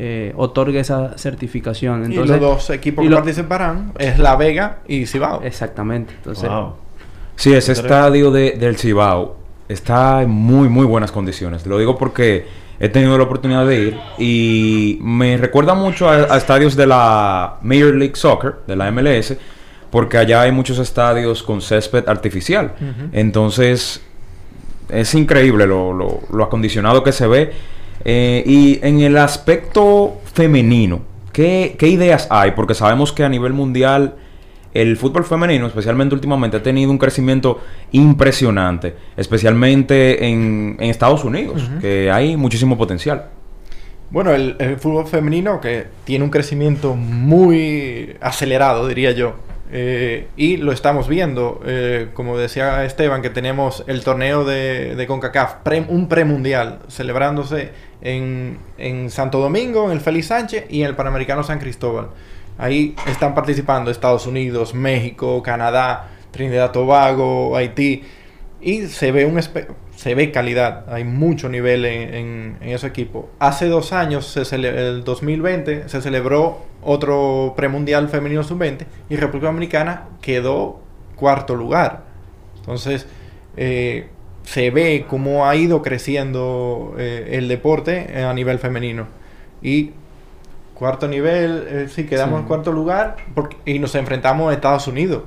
[0.00, 2.04] eh, otorgue esa certificación.
[2.04, 5.42] Entonces, y los dos equipos y que lo- participarán es La Vega y Cibao.
[5.42, 6.14] Exactamente.
[6.16, 6.72] Entonces, Wow.
[7.36, 9.36] Sí, ese estadio de- del Cibao
[9.68, 11.66] está en muy, muy buenas condiciones.
[11.66, 12.46] Lo digo porque
[12.80, 17.56] he tenido la oportunidad de ir y me recuerda mucho a, a estadios de la
[17.62, 19.36] Major League Soccer, de la MLS,
[19.90, 22.72] porque allá hay muchos estadios con césped artificial.
[23.12, 24.02] Entonces,
[24.90, 27.52] es increíble lo, lo- lo acondicionado que se ve.
[28.04, 31.00] Eh, y en el aspecto femenino,
[31.32, 32.52] ¿qué, qué ideas hay?
[32.52, 34.14] Porque sabemos que a nivel mundial
[34.74, 37.58] el fútbol femenino, especialmente últimamente, ha tenido un crecimiento
[37.90, 43.26] impresionante, especialmente en, en Estados Unidos, que hay muchísimo potencial.
[44.10, 49.34] Bueno, el, el fútbol femenino que tiene un crecimiento muy acelerado, diría yo.
[49.70, 55.06] Eh, y lo estamos viendo, eh, como decía Esteban, que tenemos el torneo de, de
[55.06, 55.56] CONCACAF,
[55.88, 61.42] un premundial, celebrándose en, en Santo Domingo, en el Félix Sánchez y en el Panamericano
[61.42, 62.08] San Cristóbal.
[62.56, 68.02] Ahí están participando Estados Unidos, México, Canadá, Trinidad Tobago, Haití.
[68.60, 69.38] Y se ve un
[69.98, 73.30] se ve calidad, hay mucho nivel en, en, en ese equipo.
[73.40, 80.04] Hace dos años, se el 2020, se celebró otro premundial femenino sub-20 y República Dominicana
[80.20, 80.80] quedó
[81.16, 82.04] cuarto lugar.
[82.60, 83.06] Entonces,
[83.56, 84.08] eh,
[84.44, 89.06] se ve cómo ha ido creciendo eh, el deporte eh, a nivel femenino.
[89.60, 89.90] Y
[90.74, 92.42] cuarto nivel, eh, sí, quedamos Sí.
[92.42, 95.24] en cuarto lugar porque, y nos enfrentamos a Estados Unidos.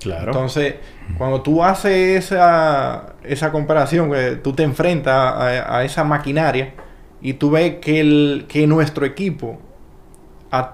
[0.00, 0.32] Claro.
[0.32, 0.76] Entonces,
[1.18, 6.72] cuando tú haces esa, esa comparación, que tú te enfrentas a, a esa maquinaria
[7.20, 9.60] y tú ves que, el, que nuestro equipo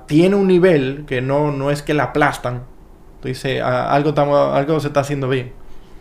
[0.06, 2.62] tiene un nivel que no, no es que la aplastan,
[3.22, 4.12] tú dices, ah, algo,
[4.52, 5.52] algo se está haciendo bien.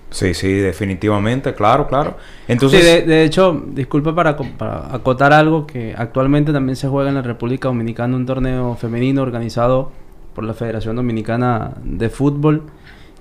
[0.10, 2.16] Sí, sí, definitivamente, claro, claro.
[2.18, 6.88] Sí, Entonces, de, de hecho, disculpa para, co- para acotar algo que actualmente también se
[6.88, 9.92] juega en la República Dominicana un torneo femenino organizado
[10.34, 12.64] por la Federación Dominicana de Fútbol,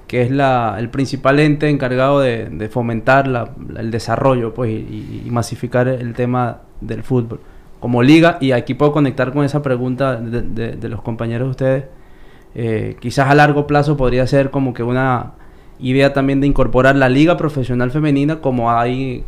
[0.06, 4.70] que es la, el principal ente encargado de, de fomentar la- la- el desarrollo pues,
[4.70, 7.40] y, y masificar el tema del fútbol
[7.80, 8.38] como liga.
[8.40, 11.84] Y aquí puedo conectar con esa pregunta de, de- de los compañeros de ustedes.
[12.54, 15.32] Eh, quizás a largo plazo podría ser como que una
[15.78, 19.24] idea también de incorporar la liga profesional femenina como hay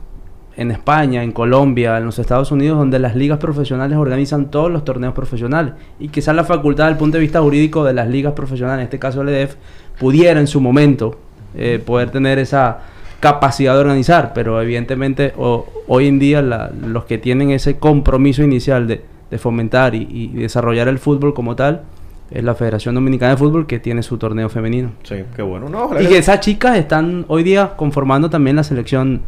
[0.57, 4.82] en España, en Colombia, en los Estados Unidos, donde las ligas profesionales organizan todos los
[4.84, 5.74] torneos profesionales.
[6.01, 8.84] Y quizás la facultad, desde el punto de vista jurídico de las ligas profesionales, en
[8.84, 9.55] este caso el EDF,
[10.01, 11.18] pudiera en su momento
[11.55, 12.78] eh, poder tener esa
[13.20, 18.42] capacidad de organizar, pero evidentemente o- hoy en día la- los que tienen ese compromiso
[18.42, 21.82] inicial de, de fomentar y, y desarrollar el fútbol como tal,
[22.30, 24.92] es la Federación Dominicana de Fútbol que tiene su torneo femenino.
[25.02, 25.68] Sí, qué bueno.
[25.68, 29.22] No, Y que esas chicas están hoy día conformando también la selección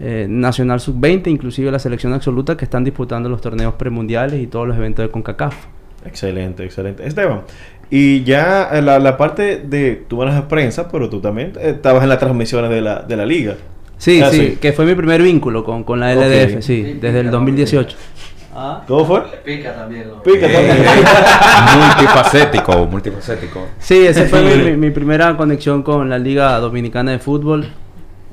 [0.00, 4.66] eh, nacional sub-20, inclusive la selección absoluta, que están disputando los torneos premundiales y todos
[4.66, 5.54] los eventos de CONCACAF.
[6.04, 7.06] Excelente, excelente.
[7.06, 7.42] Esteban,
[7.90, 10.04] y ya eh, la, la parte de...
[10.08, 13.26] Tú manejas prensa, pero tú también eh, estabas en las transmisiones de la, de la
[13.26, 13.56] liga.
[13.98, 14.56] Sí, Ah, sí, sí.
[14.60, 16.14] que fue mi primer vínculo con, con la.
[16.14, 17.96] LDF, sí, desde el 2018.
[18.54, 18.82] Ah.
[18.88, 19.22] ¿Cómo fue?
[19.44, 20.08] Pica también.
[20.08, 20.22] ¿no?
[20.22, 20.78] Pica Eh, también.
[21.88, 23.66] multifacético, multifacético.
[23.78, 27.66] Sí, esa fue mi, mi- mi primera conexión con la Liga Dominicana de Fútbol,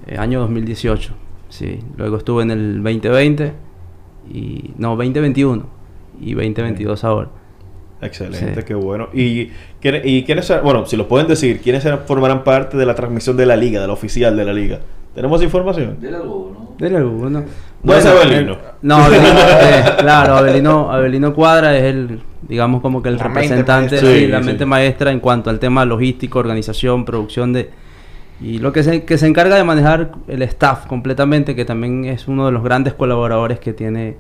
[0.08, 1.14] eh, año 2018.
[1.50, 3.54] Sí, luego estuve en el 2020
[4.34, 5.66] y no 2021
[6.22, 7.30] y 2022 ahora.
[8.02, 8.68] Excelente, Sí.
[8.68, 9.10] qué bueno.
[9.14, 9.48] ¿Y,
[9.82, 13.46] quién- y quiénes, bueno, si lo pueden decir, quiénes formarán parte de la transmisión de
[13.46, 14.80] la liga, de la oficial de la liga?
[15.16, 15.98] ¿Tenemos información?
[16.00, 16.76] Dile algo, ¿no?
[16.78, 17.44] Dele alguno.
[17.82, 18.54] No es Abelino.
[18.54, 23.24] eh, no, Abelino, eh, claro, Abelino, Abelino Cuadra es el, digamos como que el La
[23.24, 24.46] mente representante, sí, Sí, la sí.
[24.46, 27.70] mente maestra en cuanto al tema logístico, organización, producción de
[28.40, 32.28] y lo que se, que se encarga de manejar el staff completamente, que también es
[32.28, 34.18] uno de los grandes colaboradores que tiene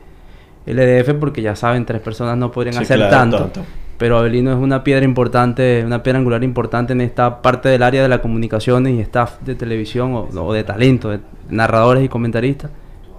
[0.67, 3.37] el EDF, porque ya saben, tres personas no podrían Sí, hacer claro, tanto.
[3.39, 3.65] tanto.
[3.97, 8.03] Pero Abelino es una piedra importante, una piedra angular importante en esta parte del área
[8.03, 12.69] de la comunicación y staff de televisión o, o de talento, de narradores y comentaristas.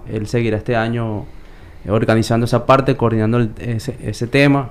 [0.09, 1.25] Él seguirá este año
[1.87, 4.69] organizando esa parte, coordinando el- ese, ese tema.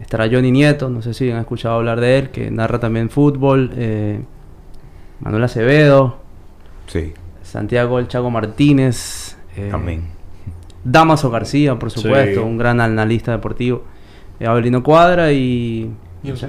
[0.00, 3.72] Estará Johnny Nieto, no sé si han escuchado hablar de él, que narra también fútbol.
[3.74, 4.20] eh,
[5.20, 6.18] Manuel Acevedo,
[6.86, 7.12] Sí,
[7.42, 9.36] Santiago El Chago Martínez.
[9.56, 10.04] eh, amén.
[10.84, 12.46] Damaso García, por supuesto, Sí.
[12.46, 13.84] un gran analista deportivo.
[14.40, 15.90] eh, Abelino Cuadra y...
[16.22, 16.48] ¿Y, usted?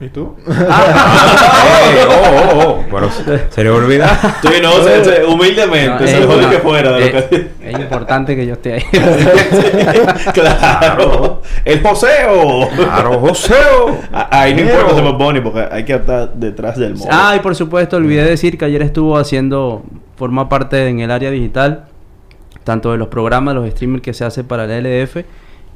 [0.00, 0.36] ¿Y tú?
[0.46, 3.10] Eh, oh, oh, oh, pero
[3.50, 4.08] se- le olvida.
[4.42, 7.26] Sí, no, se- se- humildemente, No, se no, que fuera de lo eh,
[7.60, 7.70] que...
[7.70, 8.82] Es importante que yo esté ahí.
[10.32, 11.42] claro.
[11.64, 12.68] El poseo.
[12.76, 13.98] Claro, Joseo.
[14.12, 17.08] Ah, Ahí no importa se me pone porque hay que estar detrás del modo.
[17.10, 19.82] ah, y por supuesto, olvidé decir que ayer estuvo haciendo,
[20.16, 21.86] forma parte en el área digital,
[22.68, 25.24] tanto de los programas, los streamers que se hace para el LDF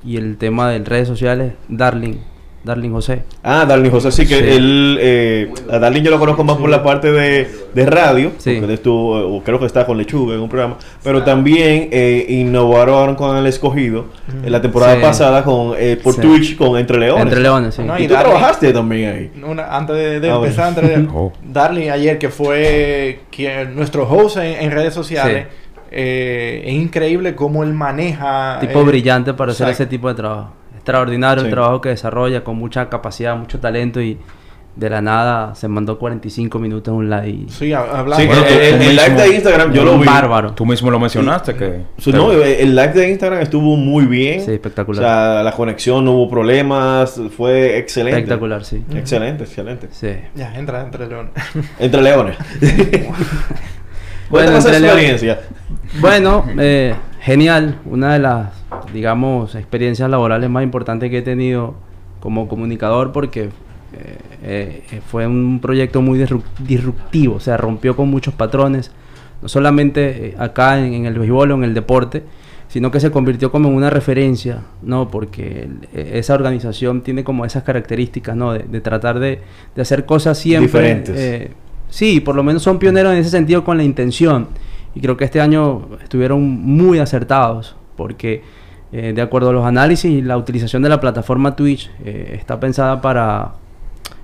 [0.04, 2.16] y el tema de redes sociales, Darling,
[2.64, 3.22] Darling José.
[3.42, 4.44] Ah, Darling José, sí que Sí.
[4.46, 8.50] él, eh, a Darling yo lo conozco más por la parte de, de radio, Sí.
[8.50, 13.14] porque él estuvo, creo que está con Lechuga en un programa, pero también eh, innovaron
[13.16, 14.04] con el escogido
[14.44, 15.00] en la temporada Sí.
[15.00, 16.20] pasada con eh, por Sí.
[16.20, 17.22] Twitch con Entre Leones.
[17.24, 17.82] Entre Leones, sí.
[17.82, 19.30] No, Y, y tú Darling- trabajaste también ahí.
[19.44, 20.88] Una- antes de, de Ah, empezar, bueno.
[20.88, 21.32] antes de- Oh.
[21.42, 25.56] Darling ayer, que fue quien, nuestro host en, en redes sociales, Sí.
[25.92, 28.58] Eh, es increíble cómo él maneja...
[28.60, 30.52] tipo eh, brillante para hacer ese tipo de trabajo.
[30.74, 31.48] Extraordinario Sí.
[31.48, 34.18] el trabajo que desarrolla con mucha capacidad, mucho talento y
[34.74, 37.28] de la nada se mandó 45 minutos en un live.
[37.28, 38.16] y- Sí, ha- hablando...
[38.16, 40.06] Sí, Bueno, el, tú- el- el live de Instagram yo lo vi.
[40.06, 40.54] bárbaro.
[40.54, 41.82] Tú mismo lo mencionaste que...
[41.98, 44.40] Su- no, eh, el live de Instagram estuvo muy bien.
[44.40, 45.02] Sí, espectacular.
[45.04, 48.20] O sea, la conexión no hubo problemas, fue excelente.
[48.20, 48.82] Espectacular, sí.
[48.94, 49.88] Excelente, excelente.
[49.92, 50.08] Sí.
[50.34, 51.32] Ya, entra entre leones.
[51.78, 52.36] Entre leones.
[54.32, 55.40] Bueno, entre experiencia.
[56.00, 57.78] Bueno, eh, genial.
[57.84, 58.48] Una de las,
[58.92, 61.74] digamos, experiencias laborales más importantes que he tenido
[62.18, 63.50] como comunicador porque
[64.42, 68.90] eh, eh, fue un proyecto muy disru- disruptivo, o sea, rompió con muchos patrones,
[69.42, 72.22] no solamente eh, acá en, en el béisbol o en el deporte,
[72.68, 75.08] sino que se convirtió como en una referencia, ¿no?
[75.10, 78.54] Porque eh, esa organización tiene como esas características, ¿no?
[78.54, 79.40] De, de tratar de,
[79.74, 80.80] de hacer cosas siempre...
[80.80, 81.18] Diferentes.
[81.18, 81.50] eh,
[81.92, 84.48] sí, por lo menos son pioneros en ese sentido con la intención.
[84.94, 88.42] Y creo que este año estuvieron muy acertados, porque
[88.92, 93.00] eh, de acuerdo a los análisis, la utilización de la plataforma Twitch eh, está pensada
[93.00, 93.52] para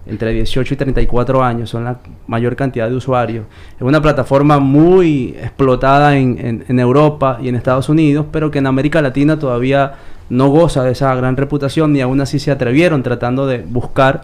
[0.07, 3.45] entre 18 y 34 años, son la mayor cantidad de usuarios.
[3.77, 8.59] Es una plataforma muy explotada en, en- en Europa y en Estados Unidos, pero que
[8.59, 9.93] en América Latina todavía
[10.31, 14.23] no goza de esa gran reputación, ni aún así se atrevieron tratando de buscar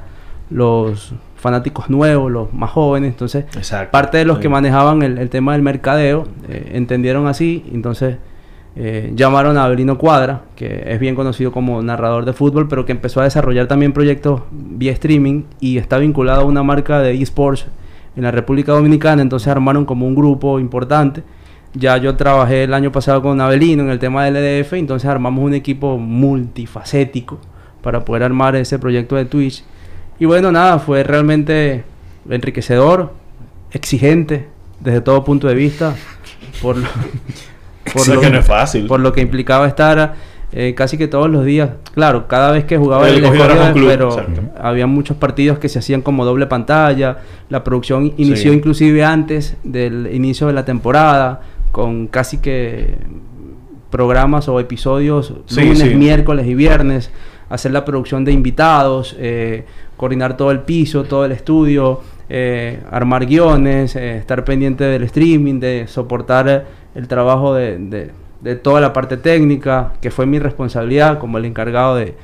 [0.51, 1.13] los
[1.45, 3.11] fanáticos nuevos, los más jóvenes.
[3.11, 3.91] Entonces, Exacto.
[3.91, 8.17] parte de los que manejaban el, el tema del mercadeo eh, entendieron así, entonces
[8.77, 12.93] eh, llamaron a Abelino Cuadra, que es bien conocido como narrador de fútbol, pero que
[12.93, 17.67] empezó a desarrollar también proyectos vía streaming y está vinculado a una marca de esports
[18.17, 21.23] en la República Dominicana, entonces armaron como un grupo importante.
[21.75, 25.45] Ya yo trabajé el año pasado con Abelino en el tema del EDF, entonces armamos
[25.45, 27.39] un equipo multifacético
[27.83, 29.63] para poder armar ese proyecto de Twitch.
[30.19, 31.85] Y bueno, nada, fue realmente
[32.29, 33.13] enriquecedor,
[33.73, 34.49] exigente
[34.81, 35.95] desde todo punto de vista,
[36.63, 36.87] por lo,
[37.97, 38.87] Sé que no es fácil.
[38.87, 40.15] por lo que implicaba estar
[40.53, 41.71] eh, casi que todos los días.
[41.95, 43.31] Claro, cada vez que jugaba El el,
[43.73, 44.43] club, pero exacto.
[44.61, 47.19] había muchos partidos que se hacían como doble pantalla.
[47.49, 48.57] La producción inició Sí.
[48.57, 51.41] inclusive antes del inicio de la temporada,
[51.73, 52.95] con casi que
[53.91, 55.95] programas o episodios Sí, lunes, sí.
[55.95, 57.11] miércoles y viernes,
[57.49, 59.65] hacer la producción de invitados, eh,
[59.97, 65.61] coordinar todo el piso, todo el estudio, eh, armar guiones, eh, estar pendiente del streaming,
[65.61, 66.65] de soportar
[66.95, 71.47] el trabajo de, de- de toda la parte técnica, que fue mi responsabilidad como el
[71.47, 72.15] encargado de,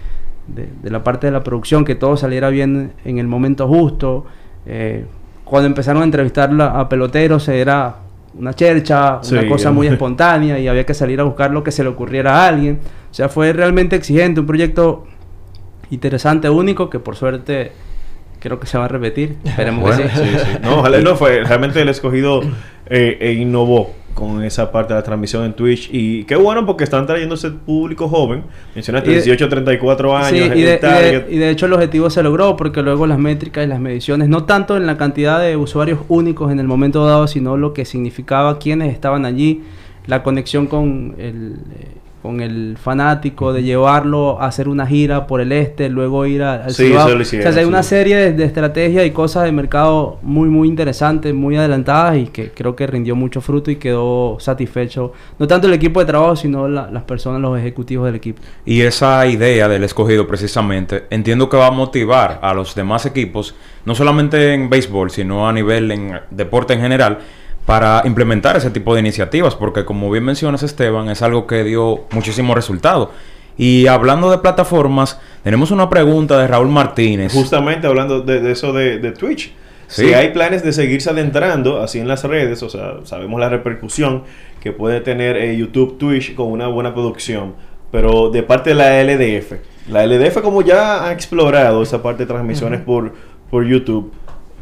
[0.48, 4.26] de- la parte de la producción, que todo saliera bien en el momento justo.
[4.66, 5.06] Eh,
[5.44, 7.96] cuando empezaron a entrevistar a peloteros era
[8.38, 11.72] una chercha, una Sí, cosa muy- espontánea y había que salir a buscar lo que
[11.72, 12.78] se le ocurriera a alguien.
[13.10, 15.04] O sea, fue realmente exigente, un proyecto
[15.90, 17.72] interesante, único, que por suerte
[18.40, 19.36] creo que se va a repetir.
[19.44, 20.16] Esperemos Bueno, que sí.
[20.24, 20.58] Sí, sí.
[20.62, 21.44] No, ojalá no fue.
[21.44, 22.42] Realmente el escogido
[22.86, 25.88] eh, eh, innovó con esa parte de la transmisión en Twitch.
[25.92, 28.42] Y qué bueno porque están trayendo ese público joven.
[28.74, 30.28] Mencionaste Y de- 18 a 34 años.
[30.30, 31.24] Sí, y de, y de- target.
[31.30, 34.44] y de hecho el objetivo se logró porque luego las métricas y las mediciones, no
[34.44, 38.58] tanto en la cantidad de usuarios únicos en el momento dado, sino lo que significaba
[38.58, 39.62] quienes estaban allí,
[40.06, 41.86] la conexión con el, eh,
[42.22, 46.64] con el fanático, de llevarlo a hacer una gira por el este, luego ir a-
[46.64, 47.06] al Sí, Cibao.
[47.08, 50.18] eso lo hicieron, O sea, hay una serie de, de estrategias y cosas de mercado
[50.22, 55.12] muy, muy interesantes, muy adelantadas y que creo que rindió mucho fruto y quedó satisfecho,
[55.38, 58.42] no tanto el equipo de trabajo, sino la- las personas, los ejecutivos del equipo.
[58.66, 63.54] Y esa idea del escogido precisamente, entiendo que va a motivar a los demás equipos,
[63.86, 67.18] no solamente en béisbol, sino a nivel en deporte en general,
[67.70, 72.00] para implementar ese tipo de iniciativas, porque como bien mencionas Esteban, es algo que dio
[72.10, 73.12] muchísimo resultado.
[73.56, 77.32] Y hablando de plataformas, tenemos una pregunta de Raúl Martínez.
[77.32, 79.52] Justamente hablando de, de eso de, de Twitch.
[79.86, 80.06] Sí.
[80.06, 84.24] Si hay planes de seguirse adentrando así en las redes, o sea, sabemos la repercusión
[84.60, 87.54] que puede tener eh, YouTube Twitch con una buena producción,
[87.92, 89.52] pero de parte de la LDF.
[89.88, 93.14] La LDF como ya ha explorado esa parte de transmisiones por,
[93.48, 94.12] por YouTube,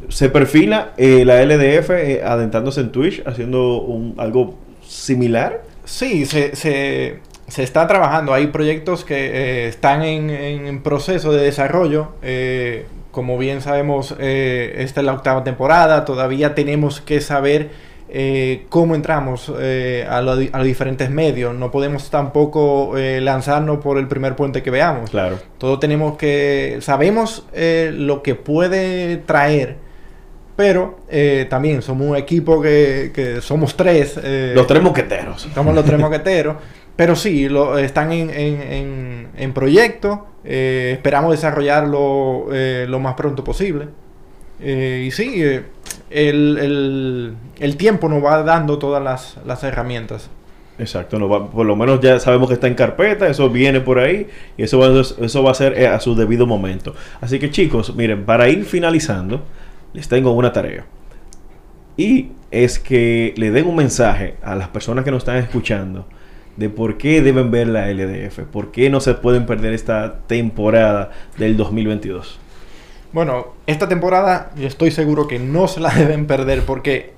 [0.09, 5.63] se perfila eh, la LDF eh, adentrándose en Twitch, haciendo un, algo similar.
[5.85, 8.33] Sí, se, se, se está trabajando.
[8.33, 12.13] Hay proyectos que eh, están en, en proceso de desarrollo.
[12.23, 16.05] Eh, como bien sabemos, esta es la octava temporada.
[16.05, 17.71] Todavía tenemos que saber
[18.69, 21.53] cómo entramos a, lo a los diferentes medios.
[21.55, 25.11] No podemos tampoco lanzarnos por el primer puente que veamos.
[25.11, 25.41] Claro.
[25.57, 26.79] Todo tenemos que...
[26.81, 29.79] Sabemos lo que puede traer,
[30.59, 34.19] pero eh, también somos un equipo que, que somos tres.
[34.21, 35.49] eh, Los tres moqueteros.
[35.55, 36.57] somos los tres moqueteros.
[36.97, 40.27] Pero sí, lo, están en, en, en, en proyecto.
[40.45, 42.47] eh, esperamos desarrollarlo
[42.89, 43.87] lo más pronto posible.
[44.61, 45.41] Y sí,
[46.11, 50.29] el, el, el tiempo nos va dando todas las, las herramientas.
[50.81, 53.99] Exacto, no va- por lo menos ya sabemos que está en carpeta, eso viene por
[54.01, 56.95] ahí y eso va, eso va a ser a su debido momento.
[57.21, 59.43] Así que chicos, miren, para ir finalizando,
[59.93, 60.87] les tengo una tarea.
[61.97, 66.07] Y es que le den un mensaje a las personas que nos están escuchando
[66.57, 71.13] de por qué deben ver la LDF, por qué no se pueden perder esta temporada
[71.37, 72.41] del 2022.
[73.13, 77.13] Bueno, esta temporada estoy seguro que no se la deben perder porque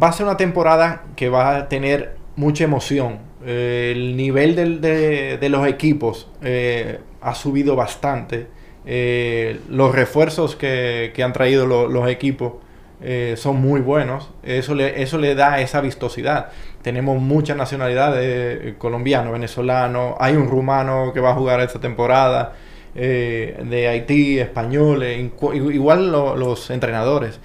[0.00, 3.18] va a ser una temporada que va a tener mucha emoción.
[3.44, 8.48] Eh, el nivel de los equipos eh, ha subido bastante.
[8.90, 12.54] Eh, los refuerzos que, que han traído lo- los equipos
[13.02, 14.30] eh, son muy buenos.
[14.42, 16.48] Eso le, eso le da esa vistosidad.
[16.82, 22.54] Tenemos muchas nacionalidades, eh, colombiano, venezolano, hay un rumano que va a jugar esta temporada,
[22.94, 27.38] de Haití, español, incu- igual lo- los entrenadores.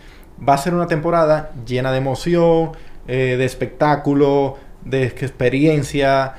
[0.48, 2.72] Va a ser una temporada llena de emoción,
[3.06, 6.34] de espectáculo, de experiencia.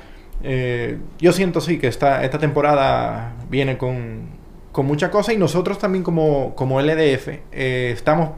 [1.19, 4.34] Yo siento sí que esta, esta temporada viene con,
[4.75, 8.31] con mucha cosa y nosotros también como, como LDF eh, estamos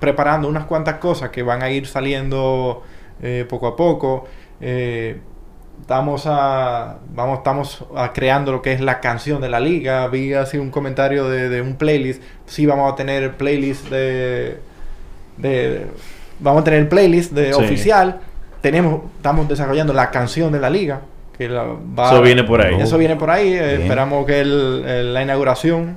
[0.00, 2.82] preparando unas cuantas cosas que van a ir saliendo
[3.22, 4.24] eh, poco a poco.
[4.62, 5.18] Eh,
[5.82, 10.06] estamos a, vamos, estamos a creando lo que es la canción de la liga.
[10.08, 12.22] Vi así un comentario de, de un playlist.
[12.46, 14.60] Sí, vamos a tener playlist de,
[15.36, 15.86] de
[16.40, 17.62] vamos a tener playlist de Sí.
[17.62, 18.20] oficial.
[18.62, 21.02] Tenemos, estamos desarrollando la canción de la liga.
[21.36, 21.64] Que la
[21.98, 22.76] va- Eso viene por ahí.
[22.80, 23.52] Eso viene por ahí.
[23.54, 23.82] eh, Bien.
[23.82, 25.96] esperamos que el- el- la inauguración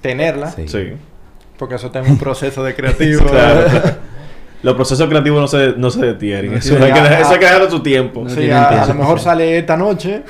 [0.00, 0.50] tenerla.
[0.50, 0.66] Sí.
[0.68, 0.92] Sí.
[1.58, 3.24] Porque eso tengo un proceso de creativo.
[3.30, 3.60] Claro.
[4.64, 6.52] Los procesos creativos no se, no se detienen.
[6.52, 7.18] No Eso, tiene hay que, nada.
[7.20, 8.22] eso hay que darle su tiempo.
[8.24, 10.22] No Sí, tiene a, lo mejor sale esta noche.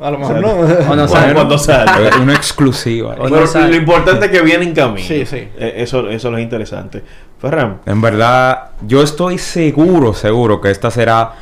[0.00, 0.46] A lo mejor Sale.
[0.46, 0.52] no.
[0.92, 1.98] O no sale, cuando salga.
[2.16, 3.16] Eh, Una exclusiva.
[3.18, 3.70] O Pero sale.
[3.70, 5.04] lo importante es que viene en camino.
[5.06, 5.48] Sí, sí.
[5.58, 7.02] Eh, Eso, eso es interesante.
[7.40, 11.32] Ferran, En verdad, yo estoy seguro, seguro que esta será,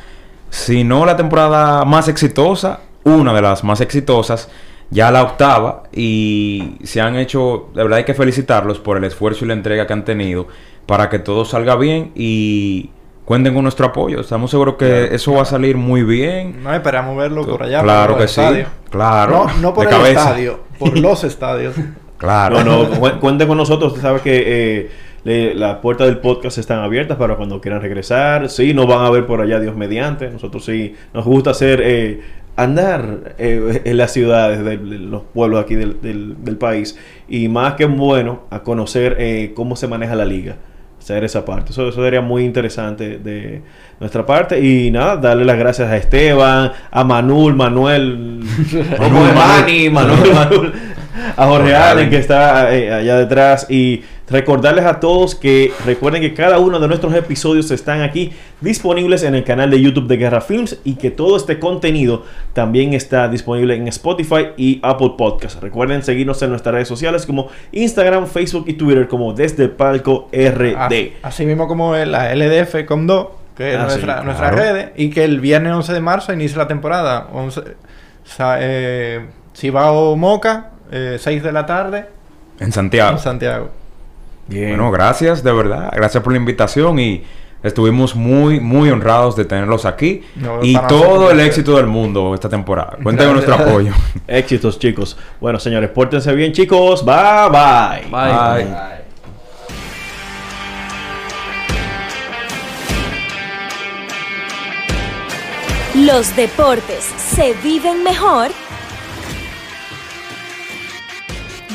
[0.49, 4.49] si no la temporada más exitosa, una de las más exitosas,
[4.91, 9.45] ya la octava, y se han hecho, de verdad hay que felicitarlos por el esfuerzo
[9.45, 10.47] y la entrega que han tenido
[10.85, 12.89] para que todo salga bien y
[13.25, 14.19] cuenten con nuestro apoyo.
[14.21, 16.63] Estamos seguros que eso va a salir muy bien.
[16.63, 17.83] No esperamos verlo por allá.
[17.83, 18.65] claro por que el sí, estadio.
[18.89, 19.45] claro.
[19.47, 20.19] No, no por de el cabeza.
[20.21, 21.75] estadio, por los estadios.
[22.17, 22.63] Claro.
[22.63, 23.91] no, no, cu- cuenten con nosotros.
[23.93, 24.91] Usted sabe que eh,
[25.23, 28.49] las puertas del podcast están abiertas para cuando quieran regresar.
[28.49, 30.29] Sí, nos van a ver por allá, Dios mediante.
[30.29, 32.21] Nosotros sí nos gusta hacer eh,
[32.55, 36.97] andar eh, en las ciudades, de, de los pueblos aquí del, del- del país.
[37.27, 40.55] Y más que bueno, a conocer eh, cómo se maneja la liga.
[40.99, 41.71] hacer esa parte.
[41.71, 43.61] Eso, eso sería muy interesante de
[43.99, 44.59] nuestra parte.
[44.59, 48.41] Y nada, darle las gracias a Esteban, a Manul, Manuel,
[48.97, 50.71] como es Manny, Manuel, Manuel,
[51.37, 52.09] a Jorge Allen.
[52.09, 56.87] que está eh, allá detrás y recordarles a todos que recuerden que cada uno de
[56.87, 61.11] nuestros episodios están aquí disponibles en el canal de YouTube de Guerra Films y que
[61.11, 62.23] todo este contenido
[62.53, 65.59] también está disponible en Spotify y Apple Podcasts.
[65.61, 70.29] Recuerden seguirnos en nuestras redes sociales como Instagram, Facebook y Twitter como Desde el Palco
[70.31, 70.75] RD.
[70.77, 73.27] Así, así mismo como la LDF com 2,
[73.57, 74.23] que es Ah, sí, nuestra, claro.
[74.25, 77.27] nuestras redes, y que el viernes 11 de marzo inicia la temporada.
[77.33, 77.61] 11,
[78.23, 79.25] sa- eh,
[79.55, 82.05] Cibao Moca, eh, 6 de la tarde,
[82.59, 83.11] En Santiago.
[83.11, 83.69] en Santiago.
[84.49, 84.69] Bien.
[84.69, 85.91] Bueno, gracias, de verdad.
[85.95, 87.23] Gracias por la invitación y
[87.61, 90.23] estuvimos muy, muy honrados de tenerlos aquí.
[90.35, 92.97] No, y todo el éxito del mundo esta temporada.
[93.01, 93.93] Cuenten con nuestro apoyo.
[94.27, 95.17] Éxitos, chicos.
[95.39, 97.05] Bueno, señores, pórtense bien, chicos.
[97.05, 98.09] Bye, bye.
[98.09, 98.65] Bye.
[98.65, 98.99] Bye.
[106.05, 108.49] Los deportes se viven mejor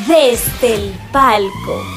[0.07, 1.94] desde el palco.